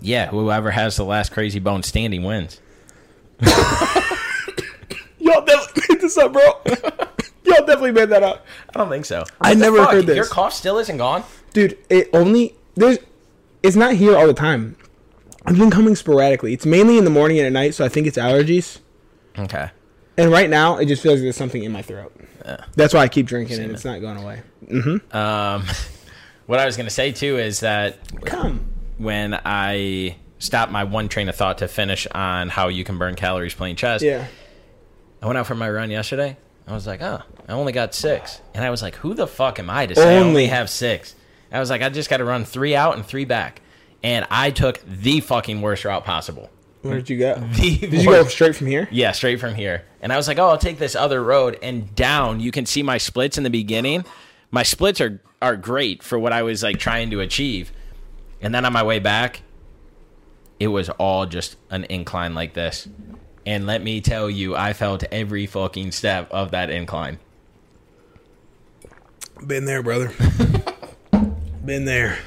Yeah, 0.01 0.29
whoever 0.29 0.71
has 0.73 0.97
the 0.97 1.05
last 1.05 1.33
Crazy 1.33 1.59
Bone 1.61 1.83
standing 1.83 2.23
wins. 2.25 2.61
Y'all 5.19 5.45
definitely 5.45 5.83
made 5.95 6.01
this 6.01 6.19
up, 6.19 6.33
bro. 6.33 6.61
Y'all 7.57 7.67
definitely 7.67 7.93
made 7.93 8.09
that 8.11 8.23
up. 8.23 8.45
I 8.75 8.79
don't 8.79 8.89
think 8.89 9.05
so. 9.05 9.25
I 9.41 9.51
What 9.51 9.55
the 9.55 9.61
never 9.65 9.77
fuck? 9.79 9.91
heard 9.93 10.07
this. 10.07 10.17
Your 10.17 10.27
cough 10.27 10.53
still 10.53 10.79
isn't 10.79 10.97
gone. 10.97 11.25
Dude, 11.53 11.79
it 11.91 12.09
only 12.13 12.55
there's 12.75 12.99
it's 13.63 13.77
not 13.77 13.95
here 13.95 14.17
all 14.17 14.27
the 14.27 14.35
time. 14.35 14.77
It's 15.47 15.59
been 15.59 15.71
coming 15.71 15.97
sporadically. 15.97 16.53
It's 16.53 16.67
mainly 16.67 16.99
in 16.99 17.05
the 17.05 17.11
morning 17.11 17.39
and 17.39 17.47
at 17.47 17.53
night, 17.53 17.75
so 17.75 17.85
I 17.85 17.89
think 17.89 18.07
it's 18.07 18.17
allergies. 18.19 18.79
Okay. 19.39 19.71
And 20.17 20.31
right 20.31 20.49
now, 20.49 20.77
it 20.79 20.87
just 20.87 21.03
feels 21.03 21.15
like 21.17 21.23
there's 21.23 21.37
something 21.37 21.63
in 21.65 21.73
my 21.73 21.83
throat. 21.83 22.13
Yeah. 22.45 22.65
That's 22.75 22.93
why 22.95 23.01
I 23.01 23.09
keep 23.09 23.27
drinking, 23.27 23.57
and 23.57 23.67
Same 23.67 23.75
it's 23.75 23.85
not 23.85 24.01
going 24.01 24.19
away. 24.19 24.43
Mm-hmm. 24.67 25.17
Um, 25.17 25.65
what 26.47 26.59
I 26.61 26.67
was 26.67 26.77
gonna 26.77 26.91
say 26.91 27.13
too 27.13 27.39
is 27.39 27.61
that 27.61 27.99
Come. 28.25 28.67
when 28.99 29.39
I 29.45 30.17
stopped 30.39 30.71
my 30.73 30.85
one 30.85 31.09
train 31.09 31.29
of 31.29 31.35
thought 31.37 31.59
to 31.59 31.69
finish 31.69 32.07
on 32.09 32.49
how 32.49 32.69
you 32.69 32.85
can 32.85 32.99
burn 32.99 33.15
calories 33.17 33.55
playing 33.55 33.77
chess, 33.77 34.03
Yeah. 34.03 34.27
I 35.23 35.27
went 35.27 35.39
out 35.39 35.47
for 35.47 35.55
my 35.55 35.71
run 35.71 35.91
yesterday. 35.91 36.37
I 36.67 36.73
was 36.73 36.87
like, 36.87 37.03
oh, 37.03 37.23
I 37.49 37.53
only 37.53 37.73
got 37.73 37.95
six. 37.95 38.41
And 38.55 38.65
I 38.65 38.71
was 38.71 38.83
like, 38.83 38.95
who 38.97 39.15
the 39.15 39.27
fuck 39.27 39.59
am 39.59 39.69
I 39.69 39.87
to 39.87 39.95
say 39.95 40.17
I 40.19 40.21
Only. 40.21 40.47
have 40.47 40.71
six? 40.71 41.15
I 41.51 41.61
was 41.61 41.69
like, 41.69 41.83
I 41.83 41.89
just 41.91 42.09
got 42.09 42.19
to 42.19 42.25
run 42.25 42.45
three 42.45 42.75
out 42.75 42.97
and 42.97 43.05
three 43.05 43.25
back. 43.27 43.61
And 44.03 44.27
I 44.31 44.51
took 44.51 44.81
the 44.87 45.21
fucking 45.21 45.61
worst 45.61 45.85
route 45.85 46.05
possible. 46.05 46.51
Where 46.83 46.95
did 46.97 47.11
you 47.11 47.19
go? 47.19 47.35
The 47.35 47.79
Did 47.79 47.93
you 47.93 48.05
go 48.05 48.25
straight 48.25 48.57
from 48.57 48.67
here? 48.69 48.89
Yeah, 48.91 49.13
straight 49.13 49.39
from 49.39 49.55
here. 49.55 49.85
And 50.01 50.13
I 50.13 50.17
was 50.17 50.27
like, 50.27 50.39
oh, 50.39 50.49
I'll 50.49 50.59
take 50.59 50.79
this 50.79 50.97
other 50.97 51.23
road. 51.23 51.59
And 51.63 51.95
down, 51.95 52.41
you 52.41 52.51
can 52.51 52.67
see 52.67 52.83
my 52.83 52.99
splits 52.99 53.37
in 53.39 53.45
the 53.45 53.51
beginning. 53.51 54.05
My 54.51 54.63
splits 54.63 55.01
are, 55.01 55.21
are 55.41 55.57
great 55.57 56.03
for 56.03 56.19
what 56.19 56.33
I 56.33 56.43
was 56.43 56.63
like 56.63 56.79
trying 56.79 57.11
to 57.11 57.21
achieve. 57.21 57.71
And 58.41 58.53
then 58.55 58.65
on 58.65 58.73
my 58.73 58.83
way 58.83 58.99
back, 58.99 59.43
it 60.59 60.69
was 60.69 60.89
all 60.91 61.27
just 61.27 61.57
an 61.71 61.85
incline 61.85 62.35
like 62.35 62.55
this. 62.55 62.89
And 63.45 63.67
let 63.67 63.83
me 63.83 64.01
tell 64.01 64.31
you, 64.31 64.55
I 64.55 64.73
felt 64.73 65.05
every 65.11 65.47
fucking 65.47 65.93
step 65.93 66.31
of 66.31 66.53
that 66.53 66.71
incline. 66.71 67.19
Been 69.45 69.65
there, 69.65 69.83
brother. 69.83 70.13
Been 71.65 71.85
there. 71.85 72.19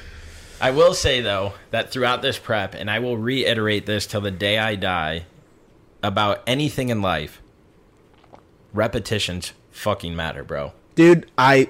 I 0.60 0.70
will 0.70 0.94
say 0.94 1.20
though 1.20 1.52
that 1.70 1.90
throughout 1.90 2.22
this 2.22 2.38
prep, 2.38 2.74
and 2.74 2.90
I 2.90 2.98
will 2.98 3.16
reiterate 3.16 3.86
this 3.86 4.06
till 4.06 4.20
the 4.20 4.30
day 4.30 4.58
I 4.58 4.74
die, 4.74 5.24
about 6.02 6.42
anything 6.46 6.88
in 6.88 7.02
life, 7.02 7.42
repetitions 8.72 9.52
fucking 9.70 10.14
matter, 10.16 10.44
bro. 10.44 10.72
Dude, 10.94 11.30
I. 11.36 11.68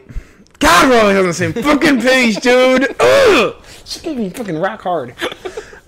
God, 0.59 0.88
we're 0.88 1.01
always 1.01 1.18
on 1.18 1.27
the 1.27 1.35
same 1.35 1.53
fucking 1.53 2.01
page, 2.01 2.37
dude. 2.37 2.97
Ugh! 3.01 3.57
She 3.85 4.01
gave 4.01 4.16
me 4.16 4.31
fucking 4.31 4.59
rock 4.59 4.83
hard. 4.83 5.14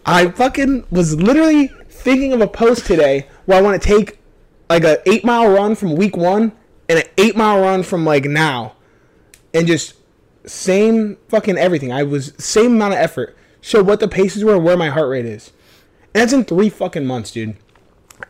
I 0.04 0.30
fucking 0.30 0.86
was 0.90 1.14
literally 1.14 1.70
thinking 2.08 2.32
of 2.32 2.40
a 2.40 2.48
post 2.48 2.86
today 2.86 3.26
where 3.44 3.58
I 3.58 3.60
want 3.60 3.82
to 3.82 3.86
take 3.86 4.18
like 4.70 4.82
a 4.82 5.06
eight 5.06 5.26
mile 5.26 5.50
run 5.50 5.74
from 5.74 5.94
week 5.94 6.16
one 6.16 6.52
and 6.88 7.00
an 7.00 7.04
eight 7.18 7.36
mile 7.36 7.60
run 7.60 7.82
from 7.82 8.06
like 8.06 8.24
now, 8.24 8.76
and 9.52 9.66
just 9.66 9.94
same 10.46 11.18
fucking 11.28 11.58
everything. 11.58 11.92
I 11.92 12.04
was 12.04 12.32
same 12.38 12.76
amount 12.76 12.94
of 12.94 13.00
effort. 13.00 13.36
Show 13.60 13.82
what 13.82 14.00
the 14.00 14.08
paces 14.08 14.42
were 14.42 14.54
and 14.54 14.64
where 14.64 14.76
my 14.76 14.88
heart 14.88 15.10
rate 15.10 15.26
is, 15.26 15.52
and 16.14 16.22
that's 16.22 16.32
in 16.32 16.46
three 16.46 16.70
fucking 16.70 17.04
months, 17.04 17.30
dude. 17.30 17.58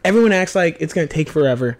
Everyone 0.05 0.33
acts 0.33 0.57
like 0.57 0.77
it's 0.81 0.93
gonna 0.93 1.07
take 1.07 1.29
forever. 1.29 1.79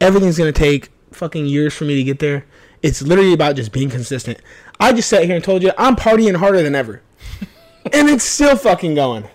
Everything's 0.00 0.38
gonna 0.38 0.50
take 0.50 0.90
fucking 1.12 1.46
years 1.46 1.72
for 1.74 1.84
me 1.84 1.94
to 1.94 2.02
get 2.02 2.18
there. 2.18 2.44
It's 2.82 3.02
literally 3.02 3.32
about 3.32 3.54
just 3.54 3.70
being 3.70 3.88
consistent. 3.88 4.40
I 4.80 4.92
just 4.92 5.08
sat 5.08 5.26
here 5.26 5.36
and 5.36 5.44
told 5.44 5.62
you 5.62 5.70
I'm 5.78 5.94
partying 5.94 6.34
harder 6.34 6.64
than 6.64 6.74
ever. 6.74 7.02
And 7.92 8.08
it's 8.08 8.24
still 8.24 8.56
fucking 8.56 8.94
going. 8.94 9.28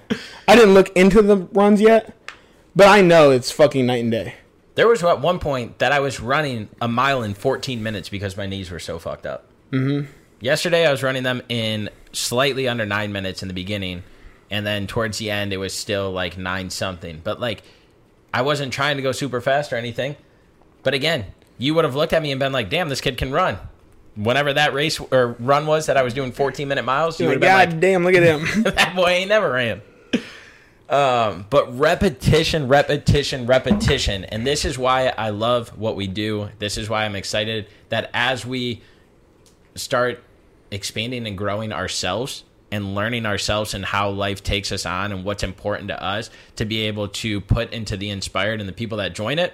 I 0.47 0.55
didn't 0.55 0.73
look 0.73 0.89
into 0.95 1.21
the 1.21 1.37
runs 1.37 1.81
yet, 1.81 2.15
but 2.75 2.87
I 2.87 3.01
know 3.01 3.31
it's 3.31 3.51
fucking 3.51 3.85
night 3.85 4.03
and 4.03 4.11
day. 4.11 4.35
There 4.75 4.87
was 4.87 5.03
at 5.03 5.21
one 5.21 5.39
point 5.39 5.79
that 5.79 5.91
I 5.91 5.99
was 5.99 6.19
running 6.19 6.69
a 6.81 6.87
mile 6.87 7.23
in 7.23 7.33
14 7.33 7.83
minutes 7.83 8.09
because 8.09 8.37
my 8.37 8.45
knees 8.45 8.71
were 8.71 8.79
so 8.79 8.99
fucked 8.99 9.25
up. 9.25 9.45
Mm-hmm. 9.71 10.11
Yesterday, 10.39 10.87
I 10.87 10.91
was 10.91 11.03
running 11.03 11.23
them 11.23 11.41
in 11.49 11.89
slightly 12.13 12.67
under 12.67 12.85
nine 12.85 13.11
minutes 13.11 13.41
in 13.41 13.47
the 13.47 13.53
beginning, 13.53 14.03
and 14.49 14.65
then 14.65 14.87
towards 14.87 15.17
the 15.17 15.29
end, 15.29 15.53
it 15.53 15.57
was 15.57 15.73
still 15.73 16.11
like 16.11 16.37
nine 16.37 16.69
something. 16.69 17.21
But 17.23 17.39
like, 17.39 17.63
I 18.33 18.41
wasn't 18.41 18.73
trying 18.73 18.97
to 18.97 19.03
go 19.03 19.11
super 19.11 19.41
fast 19.41 19.71
or 19.71 19.75
anything. 19.75 20.15
But 20.83 20.93
again, 20.93 21.25
you 21.57 21.75
would 21.75 21.85
have 21.85 21.95
looked 21.95 22.13
at 22.13 22.23
me 22.23 22.31
and 22.31 22.39
been 22.39 22.51
like, 22.51 22.69
"Damn, 22.69 22.89
this 22.89 23.01
kid 23.01 23.17
can 23.17 23.31
run." 23.31 23.59
Whenever 24.15 24.53
that 24.53 24.73
race 24.73 24.99
or 24.99 25.35
run 25.39 25.65
was 25.65 25.85
that 25.85 25.97
I 25.97 26.01
was 26.01 26.13
doing 26.13 26.31
14 26.31 26.67
minute 26.67 26.83
miles, 26.83 27.19
you 27.19 27.27
would 27.27 27.41
like, 27.41 27.49
have 27.49 27.69
God 27.69 27.73
like, 27.73 27.81
damn, 27.81 28.03
look 28.03 28.13
at 28.13 28.23
him. 28.23 28.63
that 28.63 28.93
boy 28.95 29.07
ain't 29.07 29.29
never 29.29 29.51
ran. 29.51 29.81
Um, 30.89 31.45
but 31.49 31.79
repetition, 31.79 32.67
repetition, 32.67 33.47
repetition. 33.47 34.25
And 34.25 34.45
this 34.45 34.65
is 34.65 34.77
why 34.77 35.13
I 35.17 35.29
love 35.29 35.69
what 35.77 35.95
we 35.95 36.05
do. 36.07 36.49
This 36.59 36.77
is 36.77 36.89
why 36.89 37.05
I'm 37.05 37.15
excited 37.15 37.67
that 37.87 38.09
as 38.13 38.45
we 38.45 38.81
start 39.75 40.21
expanding 40.69 41.25
and 41.27 41.37
growing 41.37 41.71
ourselves 41.71 42.43
and 42.71 42.93
learning 42.95 43.25
ourselves 43.25 43.73
and 43.73 43.85
how 43.85 44.09
life 44.09 44.43
takes 44.43 44.71
us 44.71 44.85
on 44.85 45.13
and 45.13 45.23
what's 45.23 45.43
important 45.43 45.89
to 45.89 46.03
us 46.03 46.29
to 46.57 46.65
be 46.65 46.81
able 46.81 47.07
to 47.07 47.39
put 47.39 47.71
into 47.71 47.95
the 47.95 48.09
inspired 48.09 48.59
and 48.59 48.67
the 48.67 48.73
people 48.73 48.97
that 48.97 49.13
join 49.13 49.39
it 49.39 49.53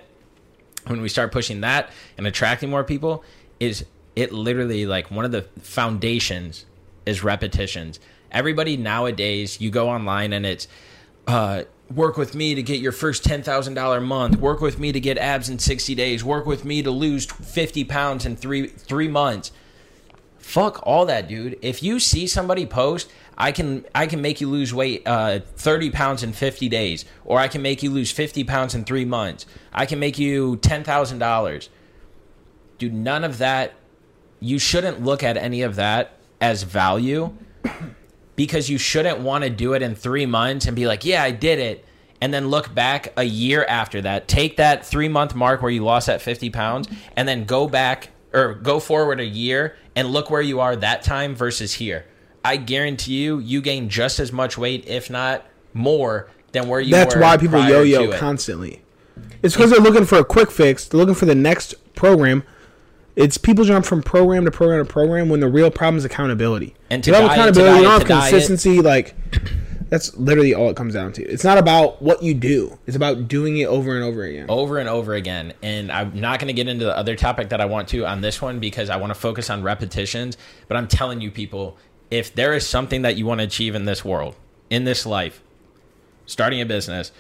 when 0.86 1.02
we 1.02 1.10
start 1.10 1.32
pushing 1.32 1.62
that 1.62 1.90
and 2.18 2.26
attracting 2.26 2.70
more 2.70 2.84
people 2.84 3.24
is 3.60 3.86
it 4.18 4.34
literally 4.34 4.88
like 4.88 5.12
one 5.12 5.26
of 5.26 5.32
the 5.32 5.44
foundations 5.62 6.66
is 7.06 7.24
repetitions. 7.24 8.00
Everybody 8.32 8.76
nowadays 8.76 9.62
you 9.62 9.70
go 9.70 9.90
online 9.90 10.34
and 10.34 10.44
it's 10.44 10.68
uh, 11.28 11.64
work 11.94 12.18
with 12.18 12.34
me 12.34 12.56
to 12.56 12.64
get 12.64 12.80
your 12.80 12.92
first 12.92 13.24
$10000 13.24 14.04
month 14.04 14.40
work 14.40 14.60
with 14.60 14.80
me 14.80 14.92
to 14.92 15.00
get 15.00 15.20
abs 15.20 15.50
in 15.50 15.60
60 15.60 15.94
days 15.94 16.24
work 16.24 16.48
with 16.48 16.66
me 16.66 16.82
to 16.82 16.90
lose 16.90 17.26
50 17.26 17.84
pounds 17.84 18.26
in 18.26 18.36
three 18.36 18.68
three 18.68 19.08
months. 19.08 19.52
Fuck 20.40 20.80
all 20.82 21.06
that 21.06 21.28
dude. 21.28 21.60
If 21.62 21.84
you 21.84 22.00
see 22.00 22.26
somebody 22.26 22.66
post 22.66 23.12
i 23.38 23.52
can 23.52 23.86
i 23.94 24.08
can 24.08 24.20
make 24.20 24.42
you 24.42 24.50
lose 24.50 24.74
weight 24.74 25.04
uh, 25.06 25.42
30 25.58 25.92
pounds 25.92 26.24
in 26.24 26.34
50 26.34 26.68
days 26.70 27.06
or 27.24 27.38
i 27.38 27.48
can 27.48 27.62
make 27.62 27.84
you 27.84 27.92
lose 27.92 28.10
50 28.12 28.44
pounds 28.46 28.74
in 28.74 28.84
three 28.84 29.06
months. 29.06 29.46
I 29.72 29.86
can 29.86 30.00
make 30.00 30.18
you 30.18 30.58
$10000 30.58 31.70
dude 32.80 32.94
none 32.96 33.24
of 33.24 33.38
that 33.38 33.77
you 34.40 34.60
shouldn't 34.60 35.04
look 35.04 35.24
at 35.24 35.38
any 35.38 35.62
of 35.62 35.76
that 35.76 36.14
as 36.40 36.64
value 36.64 37.34
because 38.36 38.70
you 38.70 38.78
shouldn't 38.78 39.20
want 39.20 39.44
to 39.44 39.50
do 39.50 39.74
it 39.74 39.82
in 39.82 39.96
three 39.96 40.26
months 40.26 40.66
and 40.68 40.76
be 40.76 40.86
like 40.86 41.04
yeah 41.04 41.24
i 41.24 41.32
did 41.32 41.60
it 41.60 41.86
and 42.22 42.34
then 42.34 42.48
look 42.50 42.74
back 42.74 43.14
a 43.18 43.24
year 43.24 43.66
after 43.68 44.02
that 44.02 44.28
take 44.28 44.58
that 44.58 44.86
three 44.86 45.08
month 45.08 45.34
mark 45.34 45.62
where 45.62 45.72
you 45.72 45.84
lost 45.84 46.08
that 46.08 46.22
50 46.22 46.50
pounds 46.52 46.88
and 47.16 47.28
then 47.28 47.46
go 47.46 47.68
back 47.68 48.10
or 48.34 48.54
go 48.54 48.80
forward 48.80 49.20
a 49.20 49.26
year 49.26 49.76
and 49.96 50.10
look 50.10 50.30
where 50.30 50.42
you 50.42 50.60
are 50.60 50.76
that 50.76 51.02
time 51.02 51.36
versus 51.36 51.74
here 51.74 52.06
i 52.46 52.56
guarantee 52.56 53.24
you 53.24 53.40
you 53.40 53.62
gain 53.62 53.90
just 53.90 54.20
as 54.20 54.32
much 54.32 54.58
weight 54.58 54.86
if 54.88 55.10
not 55.10 55.46
more 55.74 56.30
than 56.52 56.68
where 56.68 56.80
you 56.80 56.92
That's 56.92 57.16
why 57.16 57.38
people 57.38 57.64
yo-yo 57.68 58.18
constantly. 58.18 58.82
It's 59.42 59.56
because 59.56 59.72
they're 59.72 59.80
looking 59.80 60.06
for 60.06 60.18
a 60.18 60.26
quick 60.26 60.52
fix. 60.52 60.88
They're 60.88 61.00
looking 61.00 61.16
for 61.16 61.26
the 61.26 61.36
next 61.36 61.76
program. 61.96 62.44
It's 63.18 63.38
people 63.38 63.66
jump 63.66 63.84
from 63.84 64.04
program 64.04 64.46
to 64.46 64.52
program 64.52 64.86
to 64.86 64.92
program 64.92 65.28
when 65.28 65.40
the 65.40 65.50
real 65.50 65.72
problem 65.72 65.98
is 65.98 66.06
accountability. 66.06 66.76
And 66.92 67.04
to 67.04 67.10
you 67.10 67.18
don't 67.18 67.24
have 67.24 67.32
diet, 67.32 67.40
accountability, 67.40 67.78
you 67.78 67.84
don't 67.84 68.00
to 68.00 68.00
have 68.00 68.08
diet. 68.08 68.32
consistency. 68.32 68.80
Like 68.80 69.16
that's 69.90 70.16
literally 70.18 70.54
all 70.54 70.70
it 70.70 70.76
comes 70.76 70.94
down 70.94 71.14
to. 71.14 71.24
It's 71.24 71.44
not 71.44 71.58
about 71.58 72.00
what 72.00 72.22
you 72.22 72.36
do. 72.36 72.78
It's 72.86 72.96
about 72.96 73.28
doing 73.28 73.58
it 73.58 73.66
over 73.66 73.96
and 73.96 74.04
over 74.04 74.24
again. 74.24 74.46
over 74.50 74.78
and 74.78 74.88
over 74.88 75.16
again. 75.16 75.54
And 75.64 75.92
I'm 75.92 76.20
not 76.20 76.40
going 76.40 76.48
to 76.48 76.54
get 76.54 76.68
into 76.68 76.86
the 76.86 76.96
other 76.96 77.16
topic 77.16 77.50
that 77.50 77.60
I 77.60 77.66
want 77.66 77.88
to 77.90 78.06
on 78.06 78.22
this 78.22 78.42
one 78.42 78.60
because 78.60 78.90
I 78.90 78.98
want 78.98 79.10
to 79.10 79.20
focus 79.20 79.50
on 79.50 79.64
repetitions. 79.64 80.38
But 80.68 80.78
I'm 80.78 80.88
telling 80.88 81.20
you, 81.20 81.32
people, 81.32 81.78
if 82.12 82.36
there 82.36 82.54
is 82.54 82.68
something 82.68 83.02
that 83.02 83.16
you 83.16 83.26
want 83.26 83.40
to 83.40 83.46
achieve 83.46 83.76
in 83.76 83.86
this 83.86 84.06
world, 84.06 84.36
in 84.70 84.84
this 84.84 85.06
life, 85.06 85.42
starting 86.28 86.62
a 86.62 86.66
business, 86.66 87.12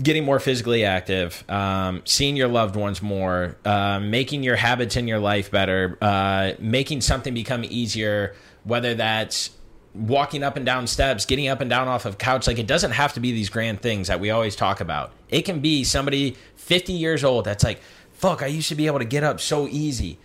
getting 0.00 0.24
more 0.24 0.38
physically 0.40 0.84
active, 0.84 1.44
um, 1.50 2.02
seeing 2.04 2.36
your 2.36 2.48
loved 2.48 2.76
ones 2.76 3.02
more, 3.02 3.56
uh, 3.64 4.00
making 4.00 4.42
your 4.42 4.56
habits 4.56 4.96
in 4.96 5.06
your 5.06 5.18
life 5.18 5.50
better, 5.50 5.98
uh, 6.00 6.52
making 6.58 7.00
something 7.00 7.34
become 7.34 7.64
easier, 7.64 8.34
whether 8.64 8.94
that's 8.94 9.50
walking 9.94 10.42
up 10.42 10.56
and 10.56 10.64
down 10.64 10.86
steps, 10.86 11.26
getting 11.26 11.48
up 11.48 11.60
and 11.60 11.68
down 11.68 11.88
off 11.88 12.06
of 12.06 12.16
couch. 12.16 12.46
Like 12.46 12.58
it 12.58 12.66
doesn't 12.66 12.92
have 12.92 13.12
to 13.14 13.20
be 13.20 13.32
these 13.32 13.50
grand 13.50 13.82
things 13.82 14.08
that 14.08 14.20
we 14.20 14.30
always 14.30 14.56
talk 14.56 14.80
about. 14.80 15.12
It 15.28 15.42
can 15.42 15.60
be 15.60 15.84
somebody 15.84 16.36
50 16.56 16.94
years 16.94 17.24
old 17.24 17.44
that's 17.44 17.64
like, 17.64 17.80
fuck, 18.12 18.42
I 18.42 18.46
used 18.46 18.70
to 18.70 18.74
be 18.74 18.86
able 18.86 19.00
to 19.00 19.04
get 19.04 19.24
up 19.24 19.40
so 19.40 19.68
easy. 19.68 20.18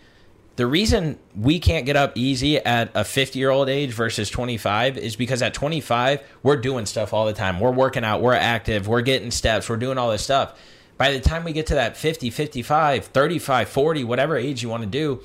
The 0.57 0.65
reason 0.65 1.19
we 1.35 1.59
can't 1.59 1.85
get 1.85 1.95
up 1.95 2.17
easy 2.17 2.57
at 2.57 2.89
a 2.95 3.03
50 3.03 3.37
year 3.37 3.51
old 3.51 3.69
age 3.69 3.91
versus 3.91 4.27
25 4.27 4.97
is 4.97 5.15
because 5.15 5.43
at 5.43 5.53
25, 5.53 6.23
we're 6.41 6.57
doing 6.57 6.87
stuff 6.87 7.13
all 7.13 7.27
the 7.27 7.33
time. 7.33 7.59
We're 7.59 7.71
working 7.71 8.03
out, 8.03 8.23
we're 8.23 8.33
active, 8.33 8.87
we're 8.87 9.01
getting 9.01 9.29
steps, 9.29 9.69
we're 9.69 9.77
doing 9.77 9.99
all 9.99 10.09
this 10.09 10.23
stuff. 10.23 10.59
By 10.97 11.13
the 11.13 11.19
time 11.19 11.43
we 11.43 11.53
get 11.53 11.67
to 11.67 11.75
that 11.75 11.95
50, 11.95 12.31
55, 12.31 13.05
35, 13.05 13.69
40, 13.69 14.03
whatever 14.03 14.35
age 14.35 14.63
you 14.63 14.69
want 14.69 14.81
to 14.81 14.89
do, 14.89 15.21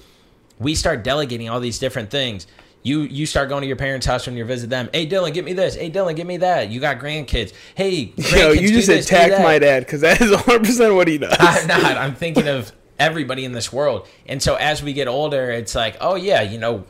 we 0.59 0.75
start 0.75 1.03
delegating 1.03 1.49
all 1.49 1.61
these 1.61 1.79
different 1.79 2.11
things. 2.11 2.47
You 2.83 3.01
you 3.01 3.25
start 3.25 3.49
going 3.49 3.63
to 3.63 3.69
your 3.69 3.77
parents' 3.77 4.05
house 4.05 4.27
when 4.27 4.37
you 4.37 4.45
visit 4.45 4.69
them. 4.69 4.91
Hey 4.93 5.07
Dylan, 5.07 5.33
get 5.33 5.47
me 5.47 5.55
this. 5.55 5.77
Hey 5.77 5.91
Dylan, 5.91 6.15
get 6.15 6.27
me 6.27 6.37
that. 6.39 6.69
You 6.69 6.79
got 6.79 6.99
grandkids. 6.99 7.55
Hey, 7.75 8.09
grandkids, 8.17 8.37
Yo, 8.39 8.51
you 8.51 8.69
just 8.69 8.89
this, 8.89 9.07
attacked 9.07 9.43
my 9.43 9.59
dad 9.59 9.87
because 9.87 10.03
that 10.03 10.21
is 10.21 10.31
100 10.33 10.59
percent 10.59 10.95
what 10.95 11.09
he 11.09 11.17
does. 11.17 11.35
I'm 11.39 11.69
not. 11.69 11.97
I'm 11.97 12.15
thinking 12.15 12.49
of 12.49 12.71
everybody 12.99 13.45
in 13.45 13.53
this 13.53 13.73
world. 13.73 14.09
And 14.27 14.43
so 14.43 14.55
as 14.57 14.83
we 14.83 14.93
get 14.93 15.09
older, 15.09 15.51
it's 15.51 15.75
like, 15.75 15.97
oh 16.01 16.15
yeah, 16.15 16.43
you 16.43 16.59
know, 16.59 16.85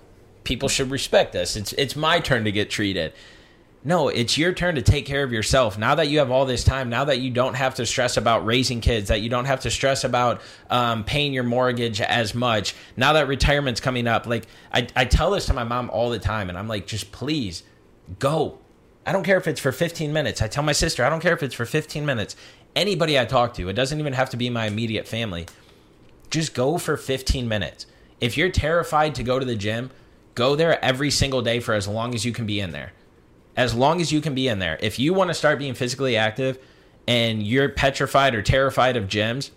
people 0.44 0.68
should 0.68 0.90
respect 0.90 1.34
us. 1.34 1.56
It's 1.56 1.72
it's 1.74 1.96
my 1.96 2.20
turn 2.20 2.44
to 2.44 2.52
get 2.52 2.70
treated. 2.70 3.12
No, 3.84 4.08
it's 4.08 4.38
your 4.38 4.52
turn 4.52 4.76
to 4.76 4.82
take 4.82 5.06
care 5.06 5.24
of 5.24 5.32
yourself. 5.32 5.76
Now 5.76 5.96
that 5.96 6.06
you 6.06 6.20
have 6.20 6.30
all 6.30 6.46
this 6.46 6.62
time, 6.62 6.88
now 6.88 7.04
that 7.06 7.18
you 7.18 7.32
don't 7.32 7.54
have 7.54 7.74
to 7.76 7.86
stress 7.86 8.16
about 8.16 8.46
raising 8.46 8.80
kids, 8.80 9.08
that 9.08 9.22
you 9.22 9.28
don't 9.28 9.46
have 9.46 9.60
to 9.62 9.70
stress 9.70 10.04
about 10.04 10.40
um, 10.70 11.02
paying 11.02 11.32
your 11.32 11.42
mortgage 11.42 12.00
as 12.00 12.32
much, 12.32 12.76
now 12.96 13.14
that 13.14 13.26
retirement's 13.26 13.80
coming 13.80 14.06
up, 14.06 14.26
like 14.26 14.46
I, 14.72 14.86
I 14.94 15.04
tell 15.04 15.32
this 15.32 15.46
to 15.46 15.54
my 15.54 15.64
mom 15.64 15.90
all 15.90 16.10
the 16.10 16.20
time, 16.20 16.48
and 16.48 16.56
I'm 16.56 16.68
like, 16.68 16.86
just 16.86 17.10
please 17.10 17.64
go. 18.20 18.60
I 19.04 19.10
don't 19.10 19.24
care 19.24 19.36
if 19.36 19.48
it's 19.48 19.58
for 19.58 19.72
15 19.72 20.12
minutes. 20.12 20.40
I 20.40 20.46
tell 20.46 20.62
my 20.62 20.72
sister, 20.72 21.04
I 21.04 21.10
don't 21.10 21.20
care 21.20 21.34
if 21.34 21.42
it's 21.42 21.54
for 21.54 21.66
15 21.66 22.06
minutes. 22.06 22.36
Anybody 22.76 23.18
I 23.18 23.24
talk 23.24 23.54
to, 23.54 23.68
it 23.68 23.72
doesn't 23.72 23.98
even 23.98 24.12
have 24.12 24.30
to 24.30 24.36
be 24.36 24.48
my 24.48 24.66
immediate 24.66 25.08
family 25.08 25.46
just 26.32 26.54
go 26.54 26.78
for 26.78 26.96
15 26.96 27.46
minutes. 27.46 27.86
If 28.20 28.36
you're 28.36 28.48
terrified 28.48 29.14
to 29.16 29.22
go 29.22 29.38
to 29.38 29.44
the 29.44 29.54
gym, 29.54 29.90
go 30.34 30.56
there 30.56 30.82
every 30.84 31.10
single 31.10 31.42
day 31.42 31.60
for 31.60 31.74
as 31.74 31.86
long 31.86 32.14
as 32.14 32.24
you 32.24 32.32
can 32.32 32.46
be 32.46 32.58
in 32.58 32.72
there. 32.72 32.92
As 33.56 33.74
long 33.74 34.00
as 34.00 34.10
you 34.10 34.20
can 34.20 34.34
be 34.34 34.48
in 34.48 34.58
there. 34.58 34.78
If 34.80 34.98
you 34.98 35.12
want 35.12 35.28
to 35.28 35.34
start 35.34 35.58
being 35.58 35.74
physically 35.74 36.16
active 36.16 36.58
and 37.06 37.42
you're 37.42 37.68
petrified 37.68 38.34
or 38.34 38.40
terrified 38.40 38.96
of 38.96 39.04
gyms, 39.04 39.50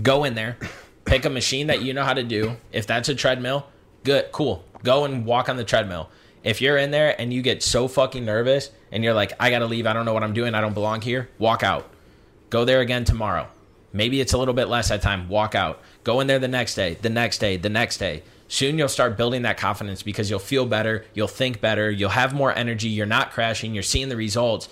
go 0.00 0.22
in 0.22 0.34
there, 0.34 0.56
pick 1.04 1.24
a 1.24 1.30
machine 1.30 1.66
that 1.66 1.82
you 1.82 1.92
know 1.92 2.04
how 2.04 2.14
to 2.14 2.22
do. 2.22 2.56
If 2.72 2.86
that's 2.86 3.08
a 3.08 3.14
treadmill, 3.14 3.66
good, 4.04 4.30
cool. 4.30 4.64
Go 4.84 5.04
and 5.04 5.26
walk 5.26 5.48
on 5.48 5.56
the 5.56 5.64
treadmill. 5.64 6.10
If 6.44 6.60
you're 6.60 6.78
in 6.78 6.92
there 6.92 7.20
and 7.20 7.32
you 7.32 7.42
get 7.42 7.64
so 7.64 7.88
fucking 7.88 8.24
nervous 8.24 8.70
and 8.92 9.02
you're 9.02 9.14
like, 9.14 9.32
I 9.40 9.50
gotta 9.50 9.66
leave, 9.66 9.86
I 9.86 9.92
don't 9.92 10.04
know 10.04 10.14
what 10.14 10.22
I'm 10.22 10.32
doing, 10.32 10.54
I 10.54 10.60
don't 10.60 10.74
belong 10.74 11.00
here, 11.00 11.28
walk 11.38 11.64
out. 11.64 11.90
Go 12.50 12.64
there 12.64 12.80
again 12.80 13.04
tomorrow. 13.04 13.48
Maybe 13.92 14.20
it's 14.20 14.32
a 14.32 14.38
little 14.38 14.54
bit 14.54 14.68
less 14.68 14.88
that 14.88 15.02
time. 15.02 15.28
Walk 15.28 15.54
out. 15.54 15.80
Go 16.04 16.20
in 16.20 16.26
there 16.26 16.38
the 16.38 16.48
next 16.48 16.74
day, 16.74 16.94
the 17.00 17.10
next 17.10 17.38
day, 17.38 17.56
the 17.56 17.68
next 17.68 17.98
day. 17.98 18.22
Soon 18.48 18.78
you'll 18.78 18.88
start 18.88 19.16
building 19.16 19.42
that 19.42 19.58
confidence 19.58 20.02
because 20.02 20.30
you'll 20.30 20.38
feel 20.38 20.64
better, 20.64 21.04
you'll 21.12 21.28
think 21.28 21.60
better, 21.60 21.90
you'll 21.90 22.08
have 22.10 22.34
more 22.34 22.54
energy, 22.54 22.88
you're 22.88 23.06
not 23.06 23.30
crashing, 23.30 23.74
you're 23.74 23.82
seeing 23.82 24.08
the 24.08 24.16
results. 24.16 24.68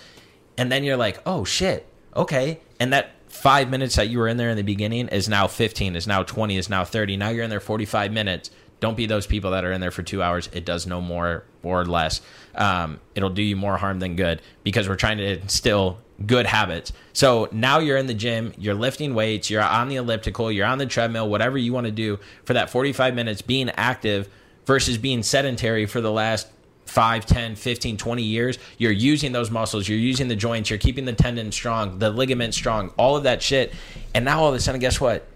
And 0.57 0.73
then 0.73 0.83
you're 0.83 0.97
like, 0.97 1.21
oh 1.27 1.45
shit, 1.45 1.87
okay. 2.15 2.61
And 2.81 2.93
that 2.95 3.13
five 3.29 3.69
minutes 3.69 3.97
that 3.97 4.09
you 4.09 4.19
were 4.19 4.29
in 4.29 4.39
there 4.39 4.49
in 4.49 4.57
the 4.57 4.63
beginning 4.63 5.09
is 5.09 5.29
now 5.29 5.47
15, 5.47 5.95
is 5.95 6.07
now 6.07 6.23
20, 6.23 6.57
is 6.57 6.71
now 6.71 6.85
30. 6.85 7.19
Now 7.19 7.29
you're 7.29 7.45
in 7.45 7.51
there 7.51 7.61
45 7.61 8.13
minutes. 8.13 8.51
Don't 8.81 8.97
be 8.97 9.07
those 9.07 9.27
people 9.27 9.51
that 9.51 9.65
are 9.65 9.73
in 9.73 9.81
there 9.81 9.91
for 9.91 10.03
two 10.03 10.23
hours. 10.23 10.49
It 10.53 10.65
does 10.65 10.87
no 10.87 11.01
more 11.01 11.45
or 11.63 11.85
less. 11.85 12.21
Um, 12.55 13.01
it'll 13.15 13.31
do 13.31 13.43
you 13.43 13.57
more 13.57 13.77
harm 13.77 13.99
than 14.01 14.17
good 14.17 14.41
because 14.63 14.89
we're 14.89 14.97
trying 14.97 15.19
to 15.19 15.41
instill 15.41 15.99
good 16.25 16.47
habits. 16.47 16.93
So 17.13 17.49
now 17.53 17.79
you're 17.79 17.99
in 17.99 18.07
the 18.07 18.15
gym, 18.15 18.55
you're 18.57 18.75
lifting 18.75 19.15
weights, 19.15 19.51
you're 19.51 19.63
on 19.63 19.89
the 19.89 19.97
elliptical, 19.97 20.51
you're 20.51 20.67
on 20.67 20.79
the 20.79 20.87
treadmill, 20.87 21.29
whatever 21.29 21.59
you 21.59 21.73
want 21.73 21.87
to 21.87 21.93
do 21.93 22.19
for 22.45 22.55
that 22.55 22.71
45 22.71 23.15
minutes 23.15 23.43
being 23.43 23.71
active 23.71 24.29
versus 24.65 24.99
being 24.99 25.23
sedentary 25.23 25.87
for 25.87 26.01
the 26.01 26.11
last 26.11 26.49
5, 26.87 27.27
10, 27.27 27.57
15, 27.57 27.97
20 27.97 28.23
years. 28.23 28.59
You're 28.79 28.93
using 28.93 29.33
those 29.33 29.51
muscles, 29.51 29.89
you're 29.89 29.99
using 29.99 30.29
the 30.29 30.37
joints, 30.37 30.71
you're 30.71 30.79
keeping 30.79 31.05
the 31.05 31.13
tendon 31.13 31.53
strong, 31.53 31.99
the 31.99 32.11
ligament 32.11 32.55
strong, 32.55 32.93
all 32.97 33.17
of 33.17 33.25
that 33.25 33.43
shit. 33.43 33.73
And 34.15 34.25
now 34.25 34.43
all 34.43 34.49
of 34.49 34.55
a 34.55 34.61
sudden, 34.61 34.81
guess 34.81 35.01
what? 35.01 35.27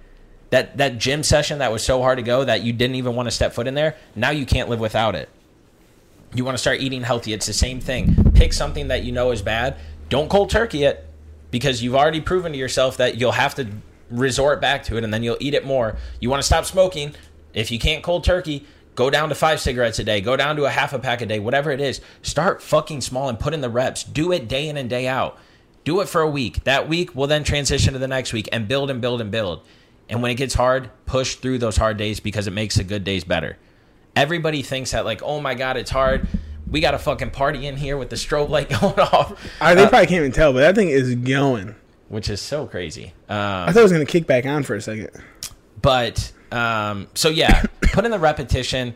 That 0.50 0.78
that 0.78 0.98
gym 0.98 1.22
session 1.22 1.58
that 1.58 1.70
was 1.70 1.84
so 1.84 2.02
hard 2.02 2.18
to 2.18 2.22
go 2.22 2.44
that 2.44 2.62
you 2.62 2.72
didn't 2.72 2.96
even 2.96 3.14
want 3.14 3.28
to 3.28 3.30
step 3.30 3.52
foot 3.52 3.66
in 3.66 3.74
there, 3.74 3.96
now 4.16 4.30
you 4.30 4.46
can't 4.46 4.68
live 4.68 4.80
without 4.80 5.14
it. 5.14 5.28
You 6.34 6.44
want 6.44 6.56
to 6.56 6.60
start 6.60 6.80
eating 6.80 7.02
healthy. 7.02 7.32
It's 7.32 7.46
the 7.46 7.52
same 7.52 7.80
thing. 7.80 8.32
Pick 8.34 8.52
something 8.52 8.88
that 8.88 9.02
you 9.02 9.12
know 9.12 9.32
is 9.32 9.42
bad. 9.42 9.76
Don't 10.10 10.28
cold 10.28 10.50
turkey 10.50 10.82
it 10.82 11.08
because 11.50 11.82
you've 11.82 11.94
already 11.94 12.20
proven 12.20 12.52
to 12.52 12.58
yourself 12.58 12.98
that 12.98 13.16
you'll 13.16 13.32
have 13.32 13.54
to 13.54 13.68
resort 14.10 14.60
back 14.60 14.82
to 14.84 14.96
it 14.96 15.04
and 15.04 15.14
then 15.14 15.22
you'll 15.22 15.36
eat 15.40 15.54
it 15.54 15.64
more. 15.64 15.96
You 16.20 16.28
want 16.28 16.42
to 16.42 16.46
stop 16.46 16.64
smoking. 16.64 17.14
If 17.54 17.70
you 17.70 17.78
can't 17.78 18.02
cold 18.02 18.24
turkey, 18.24 18.66
go 18.96 19.08
down 19.08 19.28
to 19.28 19.36
five 19.36 19.60
cigarettes 19.60 20.00
a 20.00 20.04
day, 20.04 20.20
go 20.20 20.36
down 20.36 20.56
to 20.56 20.64
a 20.64 20.70
half 20.70 20.92
a 20.92 20.98
pack 20.98 21.20
a 21.20 21.26
day, 21.26 21.38
whatever 21.38 21.70
it 21.70 21.80
is. 21.80 22.00
Start 22.22 22.60
fucking 22.60 23.00
small 23.02 23.28
and 23.28 23.38
put 23.38 23.54
in 23.54 23.60
the 23.60 23.70
reps. 23.70 24.02
Do 24.02 24.32
it 24.32 24.48
day 24.48 24.68
in 24.68 24.76
and 24.76 24.90
day 24.90 25.06
out. 25.06 25.38
Do 25.84 26.00
it 26.00 26.08
for 26.08 26.20
a 26.20 26.28
week. 26.28 26.64
That 26.64 26.88
week 26.88 27.14
will 27.14 27.28
then 27.28 27.44
transition 27.44 27.92
to 27.92 27.98
the 27.98 28.08
next 28.08 28.32
week 28.32 28.48
and 28.52 28.66
build 28.66 28.90
and 28.90 29.00
build 29.00 29.20
and 29.20 29.30
build. 29.30 29.64
And 30.08 30.22
when 30.22 30.32
it 30.32 30.34
gets 30.34 30.54
hard, 30.54 30.90
push 31.06 31.36
through 31.36 31.58
those 31.58 31.76
hard 31.76 31.96
days 31.96 32.18
because 32.18 32.48
it 32.48 32.52
makes 32.52 32.74
the 32.74 32.84
good 32.84 33.04
days 33.04 33.22
better. 33.22 33.56
Everybody 34.16 34.62
thinks 34.62 34.90
that, 34.90 35.04
like, 35.04 35.22
oh 35.22 35.40
my 35.40 35.54
God, 35.54 35.76
it's 35.76 35.90
hard. 35.90 36.26
We 36.70 36.80
got 36.80 36.94
a 36.94 36.98
fucking 36.98 37.30
party 37.33 37.66
in 37.66 37.76
here 37.76 37.96
with 37.96 38.11
the 38.11 38.16
strobe 38.16 38.48
light 38.48 38.68
going 38.80 38.98
off. 39.00 39.38
I, 39.61 39.74
they 39.74 39.85
Uh, 39.85 39.88
probably 39.88 40.06
can't 40.06 40.20
even 40.20 40.33
tell, 40.33 40.52
but 40.52 40.61
that 40.61 40.74
thing 40.74 40.88
is 40.88 41.14
going. 41.16 41.74
which 42.09 42.28
is 42.30 42.40
so 42.40 42.66
crazy. 42.66 43.12
Um, 43.28 43.37
I 43.38 43.66
thought 43.72 43.80
it 43.80 43.83
was 43.83 43.92
gonna 43.92 44.04
kick 44.04 44.26
back 44.26 44.46
on 44.46 44.62
for 44.62 44.74
a 44.74 44.80
second. 44.80 45.11
But 45.83 46.33
um, 46.52 47.09
so 47.14 47.28
yeah, 47.28 47.64
put 47.92 48.04
in 48.04 48.11
the 48.11 48.18
repetition. 48.18 48.94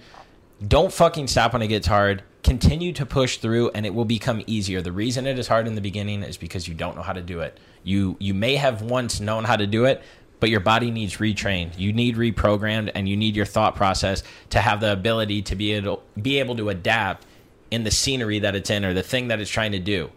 Don't 0.67 0.93
fucking 0.93 1.27
stop 1.29 1.53
when 1.53 1.63
it 1.63 1.69
gets 1.69 1.87
hard. 1.87 2.23
Continue 2.43 2.93
to 2.93 3.07
push 3.07 3.39
through, 3.39 3.71
and 3.71 3.87
it 3.87 3.95
will 3.95 4.05
become 4.05 4.43
easier. 4.47 4.83
The 4.83 4.93
reason 4.93 5.27
it 5.27 5.39
is 5.39 5.49
hard 5.49 5.67
in 5.67 5.75
the 5.75 5.81
beginning 5.81 6.23
is 6.23 6.37
because 6.37 6.69
you 6.69 6.75
don't 6.75 6.95
know 6.97 7.03
how 7.03 7.13
to 7.15 7.23
do 7.23 7.41
it. 7.41 7.59
You 7.83 8.17
you 8.21 8.35
may 8.35 8.57
have 8.57 8.83
once 8.83 9.19
known 9.21 9.45
how 9.45 9.57
to 9.57 9.67
do 9.67 9.85
it, 9.87 10.03
but 10.41 10.51
your 10.51 10.61
body 10.61 10.91
needs 10.91 11.17
retrained. 11.17 11.79
You 11.79 11.93
need 11.93 12.17
reprogrammed, 12.17 12.91
and 12.95 13.09
you 13.09 13.17
need 13.17 13.35
your 13.35 13.47
thought 13.47 13.75
process 13.77 14.23
to 14.51 14.61
have 14.61 14.81
the 14.81 14.93
ability 14.93 15.43
to 15.43 15.57
be 15.57 15.73
able 15.73 16.03
be 16.21 16.39
able 16.39 16.57
to 16.57 16.69
adapt 16.69 17.27
in 17.71 17.85
the 17.85 17.91
scenery 17.91 18.39
that 18.39 18.55
it's 18.55 18.71
in 18.71 18.85
or 18.85 18.93
the 18.93 19.03
thing 19.03 19.29
that 19.29 19.41
it's 19.41 19.51
trying 19.51 19.73
to 19.73 19.79
do. 19.79 20.11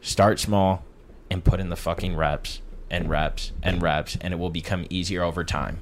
Start 0.00 0.40
small 0.40 0.84
and 1.30 1.44
put 1.44 1.60
in 1.60 1.68
the 1.68 1.76
fucking 1.76 2.16
reps 2.16 2.60
and 2.90 3.08
reps 3.08 3.52
and 3.62 3.82
reps, 3.82 4.16
and 4.20 4.34
it 4.34 4.36
will 4.36 4.50
become 4.50 4.86
easier 4.90 5.22
over 5.22 5.44
time. 5.44 5.80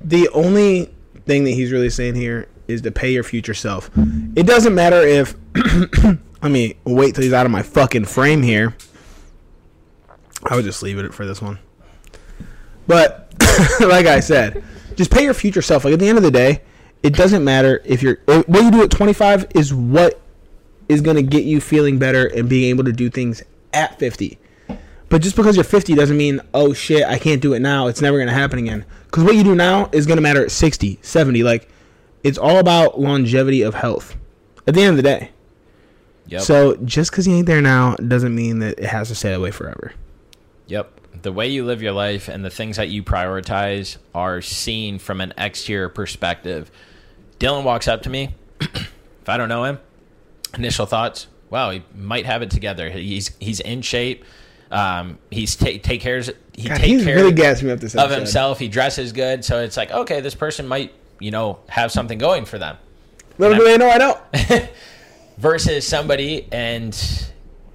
The 0.00 0.28
only 0.30 0.94
thing 1.26 1.44
that 1.44 1.50
he's 1.50 1.72
really 1.72 1.90
saying 1.90 2.14
here 2.14 2.48
is 2.68 2.82
to 2.82 2.90
pay 2.90 3.12
your 3.12 3.24
future 3.24 3.54
self. 3.54 3.90
It 4.36 4.46
doesn't 4.46 4.74
matter 4.74 5.00
if. 5.00 5.34
let 6.42 6.50
me 6.50 6.76
wait 6.84 7.14
till 7.14 7.24
he's 7.24 7.32
out 7.32 7.46
of 7.46 7.52
my 7.52 7.62
fucking 7.62 8.04
frame 8.04 8.42
here. 8.42 8.76
I 10.44 10.56
would 10.56 10.64
just 10.64 10.82
leave 10.82 10.98
it 10.98 11.14
for 11.14 11.24
this 11.24 11.40
one. 11.40 11.58
But 12.86 13.32
like 13.80 14.06
I 14.06 14.20
said, 14.20 14.62
just 14.94 15.10
pay 15.10 15.24
your 15.24 15.32
future 15.32 15.62
self. 15.62 15.84
Like 15.84 15.94
at 15.94 16.00
the 16.00 16.08
end 16.08 16.18
of 16.18 16.24
the 16.24 16.30
day, 16.30 16.60
it 17.02 17.14
doesn't 17.14 17.42
matter 17.44 17.82
if 17.84 18.02
you're 18.02 18.18
what 18.26 18.62
you 18.62 18.70
do 18.70 18.82
at 18.82 18.90
25 18.90 19.46
is 19.54 19.72
what 19.72 20.20
is 20.94 21.00
going 21.00 21.16
to 21.16 21.22
get 21.22 21.44
you 21.44 21.60
feeling 21.60 21.98
better 21.98 22.26
and 22.26 22.48
being 22.48 22.70
able 22.70 22.84
to 22.84 22.92
do 22.92 23.10
things 23.10 23.42
at 23.72 23.98
50. 23.98 24.38
But 25.08 25.22
just 25.22 25.36
because 25.36 25.56
you're 25.56 25.64
50 25.64 25.94
doesn't 25.94 26.16
mean, 26.16 26.40
oh 26.54 26.72
shit, 26.72 27.04
I 27.04 27.18
can't 27.18 27.42
do 27.42 27.52
it 27.54 27.60
now. 27.60 27.86
It's 27.86 28.00
never 28.00 28.16
going 28.16 28.28
to 28.28 28.34
happen 28.34 28.58
again. 28.58 28.84
Because 29.04 29.24
what 29.24 29.36
you 29.36 29.44
do 29.44 29.54
now 29.54 29.88
is 29.92 30.06
going 30.06 30.16
to 30.16 30.22
matter 30.22 30.42
at 30.42 30.50
60, 30.50 30.98
70. 31.02 31.42
Like, 31.42 31.68
it's 32.22 32.38
all 32.38 32.58
about 32.58 32.98
longevity 32.98 33.62
of 33.62 33.74
health 33.74 34.16
at 34.66 34.74
the 34.74 34.80
end 34.80 34.90
of 34.90 34.96
the 34.96 35.02
day. 35.02 35.30
Yep. 36.26 36.40
So 36.40 36.76
just 36.76 37.10
because 37.10 37.28
you 37.28 37.34
ain't 37.34 37.46
there 37.46 37.60
now 37.60 37.96
doesn't 37.96 38.34
mean 38.34 38.60
that 38.60 38.78
it 38.78 38.86
has 38.86 39.08
to 39.08 39.14
stay 39.14 39.30
that 39.30 39.40
way 39.40 39.50
forever. 39.50 39.92
Yep. 40.66 41.00
The 41.22 41.32
way 41.32 41.48
you 41.48 41.64
live 41.64 41.82
your 41.82 41.92
life 41.92 42.28
and 42.28 42.44
the 42.44 42.50
things 42.50 42.76
that 42.76 42.88
you 42.88 43.02
prioritize 43.02 43.98
are 44.14 44.40
seen 44.40 44.98
from 44.98 45.20
an 45.20 45.32
exterior 45.36 45.88
perspective. 45.88 46.70
Dylan 47.38 47.62
walks 47.62 47.86
up 47.86 48.02
to 48.02 48.10
me. 48.10 48.34
if 48.60 49.28
I 49.28 49.36
don't 49.36 49.48
know 49.48 49.64
him, 49.64 49.78
initial 50.58 50.86
thoughts, 50.86 51.26
wow, 51.50 51.70
he 51.70 51.82
might 51.94 52.26
have 52.26 52.42
it 52.42 52.50
together. 52.50 52.90
He's 52.90 53.30
he's 53.38 53.60
in 53.60 53.82
shape. 53.82 54.24
Um, 54.70 55.18
he's 55.30 55.56
take 55.56 55.82
take 55.82 56.00
cares 56.00 56.30
he 56.52 56.68
God, 56.68 56.78
take 56.78 57.04
care 57.04 57.16
really 57.16 57.32
me 57.32 57.70
up 57.70 57.80
this 57.80 57.94
of 57.94 58.10
himself. 58.10 58.58
He 58.58 58.68
dresses 58.68 59.12
good, 59.12 59.44
so 59.44 59.60
it's 59.60 59.76
like 59.76 59.90
okay, 59.90 60.20
this 60.20 60.34
person 60.34 60.66
might 60.66 60.92
you 61.20 61.30
know 61.30 61.60
have 61.68 61.92
something 61.92 62.18
going 62.18 62.44
for 62.44 62.58
them. 62.58 62.76
Little 63.38 63.56
do 63.56 63.64
they 63.64 63.78
know 63.78 63.88
I 63.88 63.98
don't. 63.98 64.20
versus 65.38 65.86
somebody 65.86 66.46
and 66.52 66.96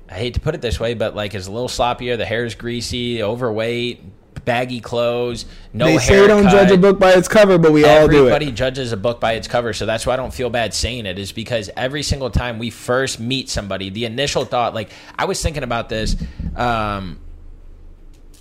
I 0.09 0.15
hate 0.15 0.33
to 0.35 0.39
put 0.39 0.55
it 0.55 0.61
this 0.61 0.79
way, 0.79 0.93
but 0.93 1.15
like 1.15 1.35
is 1.35 1.47
a 1.47 1.51
little 1.51 1.67
sloppier, 1.67 2.17
the 2.17 2.25
hair 2.25 2.45
is 2.45 2.55
greasy, 2.55 3.21
overweight, 3.21 4.01
baggy 4.45 4.79
clothes, 4.79 5.45
no 5.73 5.85
they 5.85 5.97
say 5.97 6.15
haircut. 6.15 6.43
don't 6.43 6.51
judge 6.51 6.71
a 6.71 6.77
book 6.77 6.99
by 6.99 7.11
its 7.13 7.27
cover, 7.27 7.57
but 7.57 7.71
we 7.71 7.85
all 7.85 8.07
do 8.07 8.19
Everybody 8.19 8.51
judges 8.51 8.91
a 8.91 8.97
book 8.97 9.19
by 9.19 9.33
its 9.33 9.47
cover, 9.47 9.73
so 9.73 9.85
that's 9.85 10.05
why 10.05 10.13
I 10.13 10.17
don't 10.17 10.33
feel 10.33 10.49
bad 10.49 10.73
saying 10.73 11.05
it. 11.05 11.19
Is 11.19 11.31
because 11.31 11.69
every 11.75 12.03
single 12.03 12.29
time 12.29 12.59
we 12.59 12.69
first 12.69 13.19
meet 13.19 13.49
somebody, 13.49 13.89
the 13.89 14.05
initial 14.05 14.45
thought, 14.45 14.73
like 14.73 14.91
I 15.17 15.25
was 15.25 15.41
thinking 15.41 15.63
about 15.63 15.89
this. 15.89 16.15
Um, 16.55 17.19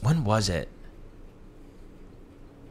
when 0.02 0.24
was 0.24 0.48
it? 0.48 0.68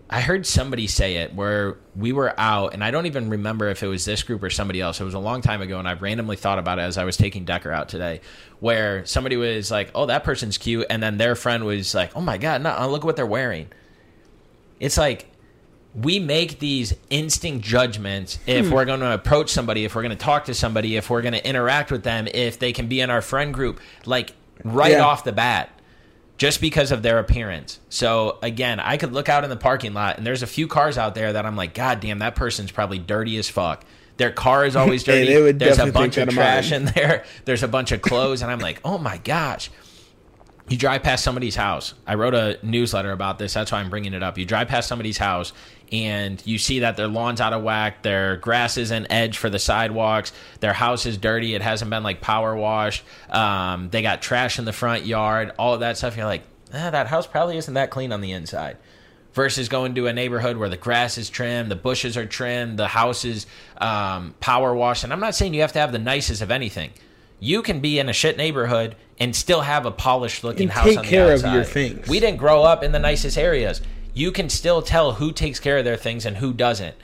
I 0.09 0.21
heard 0.21 0.45
somebody 0.45 0.87
say 0.87 1.17
it 1.17 1.35
where 1.35 1.77
we 1.95 2.13
were 2.13 2.33
out, 2.39 2.73
and 2.73 2.83
I 2.83 2.91
don't 2.91 3.07
even 3.07 3.29
remember 3.29 3.67
if 3.67 3.83
it 3.83 3.87
was 3.87 4.05
this 4.05 4.23
group 4.23 4.41
or 4.41 4.49
somebody 4.49 4.79
else. 4.79 5.01
It 5.01 5.03
was 5.03 5.13
a 5.13 5.19
long 5.19 5.41
time 5.41 5.61
ago, 5.61 5.79
and 5.79 5.87
I 5.87 5.93
randomly 5.93 6.37
thought 6.37 6.59
about 6.59 6.79
it 6.79 6.83
as 6.83 6.97
I 6.97 7.03
was 7.03 7.17
taking 7.17 7.43
Decker 7.43 7.71
out 7.71 7.89
today, 7.89 8.21
where 8.61 9.05
somebody 9.05 9.35
was 9.35 9.69
like, 9.69 9.91
"Oh, 9.93 10.05
that 10.05 10.23
person's 10.23 10.57
cute," 10.57 10.85
and 10.89 11.03
then 11.03 11.17
their 11.17 11.35
friend 11.35 11.65
was 11.65 11.93
like, 11.93 12.15
"Oh 12.15 12.21
my 12.21 12.37
god, 12.37 12.61
no, 12.61 12.89
look 12.89 13.01
at 13.01 13.05
what 13.05 13.17
they're 13.17 13.25
wearing." 13.25 13.67
It's 14.79 14.97
like 14.97 15.27
we 15.93 16.19
make 16.19 16.59
these 16.59 16.93
instinct 17.09 17.65
judgments 17.65 18.39
if 18.45 18.67
hmm. 18.67 18.73
we're 18.73 18.85
going 18.85 18.99
to 18.99 19.13
approach 19.13 19.49
somebody, 19.49 19.83
if 19.83 19.95
we're 19.95 20.03
going 20.03 20.15
to 20.17 20.23
talk 20.23 20.45
to 20.45 20.53
somebody, 20.53 20.95
if 20.95 21.09
we're 21.09 21.21
going 21.23 21.33
to 21.33 21.47
interact 21.47 21.91
with 21.91 22.03
them, 22.03 22.27
if 22.33 22.59
they 22.59 22.71
can 22.71 22.87
be 22.87 23.01
in 23.01 23.09
our 23.09 23.21
friend 23.21 23.53
group, 23.53 23.79
like 24.05 24.33
right 24.63 24.91
Yeah. 24.91 25.03
off 25.03 25.23
the 25.23 25.31
bat, 25.31 25.69
just 26.37 26.61
because 26.61 26.91
of 26.91 27.01
their 27.01 27.19
appearance. 27.19 27.79
So 27.89 28.37
again, 28.41 28.79
I 28.79 28.97
could 28.97 29.11
look 29.11 29.27
out 29.29 29.43
in 29.43 29.49
the 29.49 29.57
parking 29.57 29.93
lot 29.93 30.17
and 30.17 30.25
there's 30.25 30.43
a 30.43 30.47
few 30.47 30.67
cars 30.67 30.97
out 30.97 31.15
there 31.15 31.33
that 31.33 31.45
I'm 31.45 31.55
like, 31.55 31.73
God 31.73 31.99
damn, 31.99 32.19
that 32.19 32.35
person's 32.35 32.71
probably 32.71 32.99
dirty 32.99 33.37
as 33.37 33.49
fuck. 33.49 33.83
Their 34.17 34.31
car 34.31 34.65
is 34.65 34.75
always 34.75 35.03
dirty. 35.05 35.39
would 35.41 35.59
There's 35.59 35.79
a 35.79 35.91
bunch 35.91 36.17
of 36.17 36.29
trash 36.29 36.71
mine. 36.71 36.81
in 36.81 36.85
there. 36.93 37.25
There's 37.45 37.63
a 37.63 37.67
bunch 37.67 37.91
of 37.91 38.01
clothes, 38.01 38.41
and 38.41 38.51
I'm 38.51 38.59
like, 38.59 38.81
oh 38.83 38.97
my 38.97 39.17
gosh 39.17 39.69
you 40.69 40.77
drive 40.77 41.03
past 41.03 41.23
somebody's 41.23 41.55
house. 41.55 41.93
I 42.05 42.15
wrote 42.15 42.33
a 42.33 42.59
newsletter 42.61 43.11
about 43.11 43.39
this. 43.39 43.53
That's 43.53 43.71
why 43.71 43.79
I'm 43.79 43.89
bringing 43.89 44.13
it 44.13 44.21
up. 44.21 44.37
You 44.37 44.45
drive 44.45 44.67
past 44.67 44.89
somebody's 44.89 45.17
house 45.17 45.53
and 45.91 46.41
you 46.45 46.57
see 46.57 46.79
that 46.79 46.97
their 46.97 47.07
lawn's 47.07 47.41
out 47.41 47.53
of 47.53 47.63
whack, 47.63 48.01
their 48.03 48.37
grass 48.37 48.77
isn't 48.77 49.07
edged 49.09 49.37
for 49.37 49.49
the 49.49 49.59
sidewalks, 49.59 50.33
their 50.59 50.73
house 50.73 51.05
is 51.05 51.17
dirty, 51.17 51.55
it 51.55 51.61
hasn't 51.61 51.89
been 51.89 52.03
like 52.03 52.21
power 52.21 52.55
washed, 52.55 53.03
um, 53.29 53.89
they 53.89 54.01
got 54.01 54.21
trash 54.21 54.59
in 54.59 54.65
the 54.65 54.73
front 54.73 55.05
yard, 55.05 55.53
all 55.57 55.73
of 55.73 55.79
that 55.81 55.97
stuff. 55.97 56.17
You're 56.17 56.25
like, 56.25 56.43
eh, 56.73 56.89
that 56.89 57.07
house 57.07 57.27
probably 57.27 57.57
isn't 57.57 57.73
that 57.73 57.89
clean 57.89 58.11
on 58.11 58.21
the 58.21 58.31
inside. 58.31 58.77
Versus 59.33 59.69
going 59.69 59.93
to 59.95 60.07
a 60.07 60.13
neighborhood 60.13 60.57
where 60.57 60.69
the 60.69 60.77
grass 60.77 61.17
is 61.17 61.29
trimmed, 61.29 61.69
the 61.69 61.75
bushes 61.75 62.17
are 62.17 62.25
trimmed, 62.25 62.79
the 62.79 62.87
house 62.87 63.23
is 63.23 63.45
um, 63.77 64.33
power 64.39 64.73
washed. 64.73 65.03
And 65.03 65.13
I'm 65.13 65.19
not 65.19 65.35
saying 65.35 65.53
you 65.53 65.61
have 65.61 65.73
to 65.73 65.79
have 65.79 65.91
the 65.91 65.99
nicest 65.99 66.41
of 66.41 66.49
anything. 66.49 66.89
You 67.39 67.61
can 67.61 67.79
be 67.79 67.99
in 67.99 68.09
a 68.09 68.13
shit 68.13 68.35
neighborhood 68.35 68.95
and 69.19 69.35
still 69.35 69.61
have 69.61 69.85
a 69.85 69.91
polished 69.91 70.43
looking 70.43 70.63
And 70.63 70.71
house 70.71 70.85
take 70.85 70.97
on 70.97 71.03
the 71.03 71.09
care 71.09 71.33
of 71.33 71.43
your 71.43 71.63
things. 71.63 72.07
We 72.07 72.19
didn't 72.19 72.37
grow 72.37 72.63
up 72.63 72.81
in 72.81 72.91
the 72.91 72.99
nicest 72.99 73.37
areas. 73.37 73.79
You 74.17 74.31
can 74.31 74.49
still 74.49 74.81
tell 74.81 75.13
who 75.13 75.31
takes 75.31 75.59
care 75.59 75.77
of 75.77 75.85
their 75.85 75.95
things 75.95 76.25
and 76.25 76.37
who 76.37 76.51
doesn't. 76.51 76.95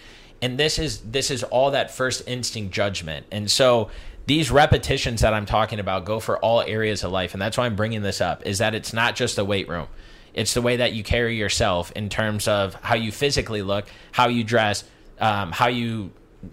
And 0.42 0.58
this 0.58 0.80
is 0.80 1.00
this 1.02 1.30
is 1.30 1.44
all 1.44 1.70
that 1.72 1.92
first 1.92 2.28
instinct 2.28 2.74
judgment. 2.74 3.28
And 3.32 3.52
so 3.52 3.92
these 4.26 4.50
repetitions 4.50 5.22
that 5.22 5.32
I'm 5.32 5.46
talking 5.46 5.80
about 5.80 6.06
go 6.06 6.20
for 6.20 6.40
all 6.40 6.62
areas 6.62 7.04
of 7.04 7.12
life 7.12 7.34
and 7.34 7.42
that's 7.42 7.56
why 7.58 7.66
I'm 7.66 7.76
bringing 7.76 8.02
this 8.02 8.20
up 8.20 8.46
is 8.48 8.58
that 8.58 8.74
it's 8.74 8.94
not 8.94 9.16
just 9.16 9.36
the 9.36 9.46
weight 9.46 9.70
room. 9.70 9.88
It's 10.34 10.56
the 10.56 10.62
way 10.64 10.78
that 10.78 10.94
you 10.94 11.04
carry 11.04 11.38
yourself 11.38 11.92
in 11.92 12.10
terms 12.10 12.48
of 12.48 12.74
how 12.76 12.96
you 12.96 13.12
physically 13.12 13.62
look, 13.62 13.86
how 14.12 14.30
you 14.30 14.44
dress, 14.44 14.84
um, 15.20 15.52
how 15.52 15.68
you 15.68 16.12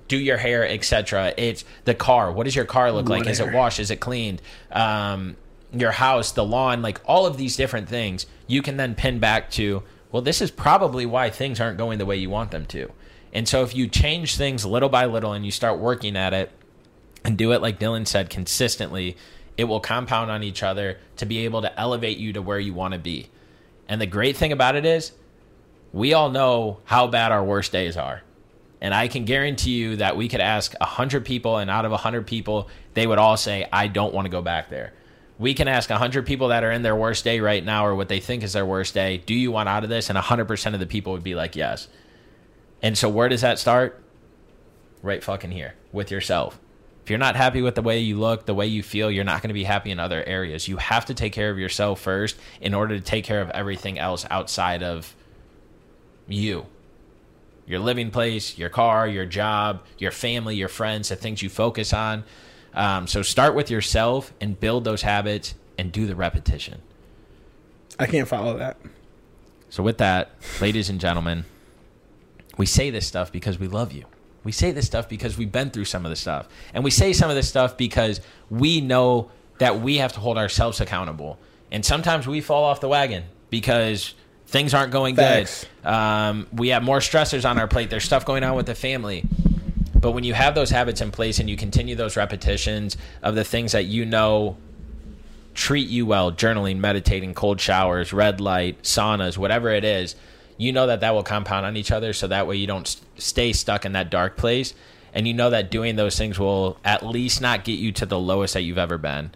do 0.09 0.19
your 0.19 0.37
hair, 0.37 0.69
etc. 0.69 1.33
It's 1.39 1.65
the 1.87 1.95
car. 1.95 2.31
What 2.33 2.45
does 2.45 2.55
your 2.55 2.67
car 2.67 2.93
look 2.93 3.09
like? 3.09 3.27
Is 3.27 3.41
it 3.41 3.45
Whatever. 3.45 3.59
washed? 3.59 3.81
Is 3.81 3.91
it 3.91 4.01
cleaned? 4.01 4.43
Um, 4.71 5.37
your 5.73 5.93
house, 5.93 6.33
the 6.33 6.45
lawn, 6.45 6.83
like 6.83 7.01
all 7.07 7.27
of 7.27 7.39
these 7.39 7.57
different 7.57 7.89
things, 7.89 8.27
you 8.47 8.61
can 8.61 8.77
then 8.77 8.95
pin 8.95 9.19
back 9.21 9.51
to, 9.53 9.83
well, 10.13 10.23
this 10.23 10.41
is 10.41 10.51
probably 10.51 11.07
why 11.07 11.31
things 11.31 11.61
aren't 11.61 11.79
going 11.79 11.99
the 11.99 12.07
way 12.07 12.17
you 12.17 12.31
want 12.31 12.51
them 12.51 12.67
to. 12.67 12.91
And 13.33 13.47
so 13.49 13.63
if 13.63 13.75
you 13.75 13.87
change 13.87 14.37
things 14.37 14.65
little 14.65 14.89
by 14.89 15.07
little 15.07 15.33
and 15.33 15.45
you 15.45 15.53
start 15.53 15.79
working 15.79 16.17
at 16.17 16.35
it 16.35 16.51
and 17.25 17.39
do 17.39 17.53
it 17.53 17.63
like 17.63 17.79
Dylan 17.79 18.07
said 18.07 18.29
consistently, 18.31 19.17
it 19.57 19.65
will 19.65 19.81
compound 19.81 20.31
on 20.31 20.43
each 20.43 20.63
other 20.63 20.99
to 21.17 21.27
be 21.27 21.45
able 21.45 21.63
to 21.63 21.81
elevate 21.81 22.19
you 22.19 22.33
to 22.33 22.43
where 22.43 22.59
you 22.59 22.75
want 22.75 22.95
to 22.95 22.99
be. 22.99 23.29
And 23.89 24.01
the 24.01 24.07
great 24.07 24.37
thing 24.37 24.53
about 24.53 24.77
it 24.77 24.85
is, 24.85 25.13
we 25.93 26.15
all 26.15 26.31
know 26.31 26.79
how 26.85 27.09
bad 27.09 27.33
our 27.33 27.45
worst 27.45 27.73
days 27.73 27.97
are. 27.97 28.23
And 28.81 28.95
I 28.95 29.09
can 29.09 29.25
guarantee 29.25 29.73
you 29.73 29.97
that 29.97 30.17
we 30.17 30.29
could 30.29 30.41
ask 30.41 30.75
100 30.81 31.25
people, 31.25 31.59
and 31.59 31.71
out 31.71 31.85
of 31.85 31.91
100 31.91 32.27
people, 32.27 32.69
they 32.95 33.07
would 33.07 33.19
all 33.19 33.37
say, 33.37 33.69
I 33.73 33.89
don't 33.89 34.15
want 34.15 34.25
to 34.27 34.31
go 34.31 34.41
back 34.41 34.71
there. 34.71 34.93
We 35.41 35.55
can 35.55 35.69
ask 35.69 35.89
100 35.89 36.27
people 36.27 36.49
that 36.49 36.63
are 36.63 36.71
in 36.71 36.83
their 36.83 36.95
worst 36.95 37.25
day 37.25 37.41
right 37.41 37.65
now, 37.65 37.87
or 37.87 37.95
what 37.95 38.09
they 38.09 38.21
think 38.21 38.43
is 38.43 38.53
their 38.53 38.67
worst 38.67 38.93
day, 38.95 39.17
do 39.25 39.35
you 39.35 39.51
want 39.51 39.69
out 39.69 39.83
of 39.83 39.91
this? 39.91 40.11
And 40.11 40.19
100% 40.19 40.75
of 40.75 40.81
the 40.81 40.87
people 40.87 41.13
would 41.13 41.25
be 41.25 41.35
like, 41.35 41.57
yes. 41.57 41.89
And 42.83 42.97
so, 42.97 43.09
where 43.09 43.29
does 43.29 43.41
that 43.41 43.59
start? 43.59 44.03
Right 45.03 45.25
fucking 45.25 45.51
here 45.51 45.75
with 45.93 46.11
yourself. 46.11 46.61
If 47.03 47.09
you're 47.09 47.19
not 47.19 47.37
happy 47.37 47.63
with 47.63 47.75
the 47.75 47.83
way 47.83 48.01
you 48.01 48.19
look, 48.19 48.45
the 48.45 48.55
way 48.55 48.67
you 48.67 48.83
feel, 48.83 49.11
you're 49.11 49.25
not 49.25 49.41
going 49.41 49.49
to 49.49 49.55
be 49.55 49.65
happy 49.65 49.91
in 49.91 49.99
other 49.99 50.23
areas. 50.25 50.69
You 50.69 50.77
have 50.77 51.07
to 51.07 51.15
take 51.15 51.33
care 51.33 51.51
of 51.51 51.59
yourself 51.59 52.01
first 52.01 52.37
in 52.61 52.75
order 52.75 52.97
to 52.97 53.03
take 53.03 53.25
care 53.25 53.41
of 53.41 53.49
everything 53.51 53.99
else 53.99 54.27
outside 54.31 54.83
of 54.83 55.17
you 56.29 56.67
your 57.71 57.79
living 57.79 58.11
place, 58.11 58.59
your 58.59 58.69
car, 58.69 59.07
your 59.07 59.25
job, 59.25 59.81
your 59.97 60.11
family, 60.11 60.57
your 60.57 60.69
friends, 60.69 61.09
the 61.09 61.15
things 61.15 61.41
you 61.41 61.49
focus 61.49 61.93
on. 61.93 62.25
Um, 62.75 63.07
so 63.07 63.23
start 63.23 63.55
with 63.55 63.71
yourself 63.71 64.33
and 64.41 64.59
build 64.59 64.85
those 64.85 65.03
habits 65.03 65.55
and 65.79 65.91
do 65.91 66.07
the 66.07 66.15
repetition. 66.15 66.83
I 67.99 68.07
can't 68.07 68.29
follow 68.29 68.57
that. 68.59 68.79
So 69.69 69.83
with 69.83 69.99
that, 69.99 70.33
ladies 70.61 70.89
and 70.89 71.01
gentlemen, 71.01 71.45
we 72.57 72.67
say 72.67 72.91
this 72.91 73.07
stuff 73.07 73.31
because 73.33 73.59
we 73.59 73.69
love 73.69 73.93
you. 73.93 74.05
We 74.43 74.53
say 74.53 74.71
this 74.73 74.87
stuff 74.87 75.09
because 75.09 75.37
we've 75.37 75.53
been 75.53 75.71
through 75.71 75.85
some 75.85 76.05
of 76.05 76.11
this 76.11 76.21
stuff. 76.21 76.49
And 76.73 76.83
we 76.83 76.91
say 76.91 77.13
some 77.13 77.31
of 77.31 77.37
this 77.37 77.49
stuff 77.49 77.77
because 77.77 78.21
we 78.49 78.81
know 78.81 79.31
that 79.59 79.81
we 79.81 79.99
have 79.99 80.13
to 80.15 80.21
hold 80.21 80.39
ourselves 80.39 80.81
accountable. 80.81 81.39
And 81.71 81.85
sometimes 81.85 82.27
we 82.27 82.41
fall 82.41 82.65
off 82.65 82.81
the 82.81 82.89
wagon 82.89 83.25
because 83.51 84.15
things 84.47 84.75
aren't 84.75 84.93
going 84.93 85.15
Facts. 85.15 85.67
good. 85.83 85.91
Um, 85.91 86.47
we 86.53 86.69
have 86.69 86.83
more 86.83 86.99
stressors 86.99 87.49
on 87.49 87.59
our 87.59 87.69
plate. 87.69 87.91
There's 87.91 88.05
stuff 88.05 88.25
going 88.25 88.43
on 88.43 88.57
with 88.57 88.67
the 88.67 88.75
family. 88.75 89.25
But 90.01 90.13
when 90.13 90.25
you 90.25 90.35
have 90.35 90.55
those 90.55 90.71
habits 90.71 91.01
in 91.01 91.11
place 91.11 91.39
and 91.39 91.51
you 91.51 91.57
continue 91.57 91.95
those 91.95 92.17
repetitions 92.17 92.97
of 93.23 93.35
the 93.35 93.45
things 93.45 93.73
that 93.73 93.85
you 93.85 94.07
know 94.07 94.57
treat 95.53 95.89
you 95.89 96.07
well 96.07 96.31
journaling 96.31 96.79
meditating 96.79 97.35
cold 97.35 97.61
showers 97.61 98.13
red 98.13 98.41
light 98.41 98.81
saunas 98.85 99.37
whatever 99.37 99.69
it 99.69 99.85
is 99.85 100.15
you 100.61 100.73
know 100.73 100.89
that 100.89 101.01
that 101.01 101.15
will 101.15 101.23
compound 101.23 101.65
on 101.65 101.79
each 101.79 101.91
other 101.91 102.13
so 102.13 102.27
that 102.27 102.47
way 102.47 102.55
you 102.57 102.67
don't 102.67 103.01
stay 103.17 103.51
stuck 103.55 103.87
in 103.87 103.93
that 103.93 104.11
dark 104.11 104.37
place. 104.37 104.75
And 105.15 105.27
you 105.27 105.33
know 105.33 105.49
that 105.49 105.71
doing 105.71 105.97
those 105.97 106.19
things 106.19 106.39
will 106.39 106.77
at 106.85 107.05
least 107.05 107.41
not 107.41 107.65
get 107.65 107.79
you 107.79 107.93
to 107.93 108.05
the 108.05 108.19
lowest 108.19 108.53
that 108.53 108.61
you've 108.61 108.77
ever 108.77 108.99
been. 108.99 109.31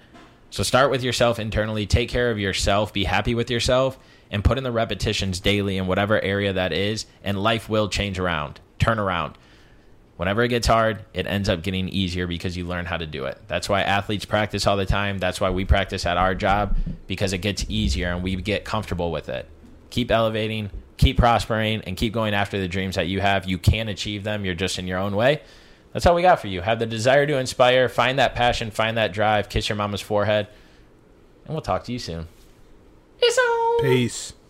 So 0.50 0.62
start 0.62 0.90
with 0.90 1.02
yourself 1.02 1.38
internally 1.38 1.86
take 1.86 2.10
care 2.10 2.30
of 2.30 2.38
yourself 2.38 2.92
be 2.92 3.04
happy 3.04 3.34
with 3.34 3.50
yourself 3.50 3.98
and 4.30 4.44
put 4.44 4.58
in 4.58 4.64
the 4.64 4.70
repetitions 4.70 5.40
daily 5.40 5.78
in 5.78 5.86
whatever 5.86 6.20
area 6.20 6.52
that 6.52 6.74
is 6.74 7.06
and 7.24 7.42
life 7.42 7.70
will 7.70 7.88
change 7.88 8.18
around 8.18 8.60
turn 8.78 9.00
around 9.00 9.36
Whenever 10.16 10.42
it 10.42 10.48
gets 10.48 10.66
hard, 10.66 11.04
it 11.12 11.26
ends 11.26 11.48
up 11.48 11.62
getting 11.62 11.88
easier 11.88 12.26
because 12.26 12.56
you 12.56 12.66
learn 12.66 12.86
how 12.86 12.96
to 12.96 13.06
do 13.06 13.24
it. 13.24 13.40
That's 13.48 13.68
why 13.68 13.82
athletes 13.82 14.24
practice 14.24 14.66
all 14.66 14.76
the 14.76 14.86
time. 14.86 15.18
That's 15.18 15.40
why 15.40 15.50
we 15.50 15.64
practice 15.64 16.06
at 16.06 16.16
our 16.16 16.34
job 16.34 16.76
because 17.08 17.32
it 17.32 17.38
gets 17.38 17.64
easier 17.68 18.12
and 18.12 18.22
we 18.22 18.36
get 18.36 18.64
comfortable 18.64 19.10
with 19.10 19.28
it. 19.28 19.48
Keep 19.90 20.12
elevating, 20.12 20.70
keep 20.98 21.18
prospering, 21.18 21.82
and 21.82 21.96
keep 21.96 22.12
going 22.12 22.32
after 22.32 22.60
the 22.60 22.68
dreams 22.68 22.94
that 22.94 23.08
you 23.08 23.20
have. 23.20 23.46
You 23.46 23.58
can 23.58 23.88
achieve 23.88 24.22
them. 24.22 24.44
You're 24.44 24.54
just 24.54 24.78
in 24.78 24.86
your 24.86 24.98
own 24.98 25.16
way. 25.16 25.42
That's 25.92 26.06
all 26.06 26.14
we 26.14 26.22
got 26.22 26.40
for 26.40 26.48
you. 26.48 26.60
Have 26.60 26.78
the 26.78 26.86
desire 26.86 27.26
to 27.26 27.38
inspire, 27.38 27.88
find 27.88 28.18
that 28.18 28.34
passion, 28.34 28.70
find 28.70 28.96
that 28.96 29.12
drive, 29.12 29.48
kiss 29.48 29.68
your 29.68 29.76
mama's 29.76 30.00
forehead, 30.00 30.48
and 31.44 31.54
we'll 31.54 31.62
talk 31.62 31.84
to 31.84 31.92
you 31.92 31.98
soon. 31.98 32.28
Peace. 33.80 34.34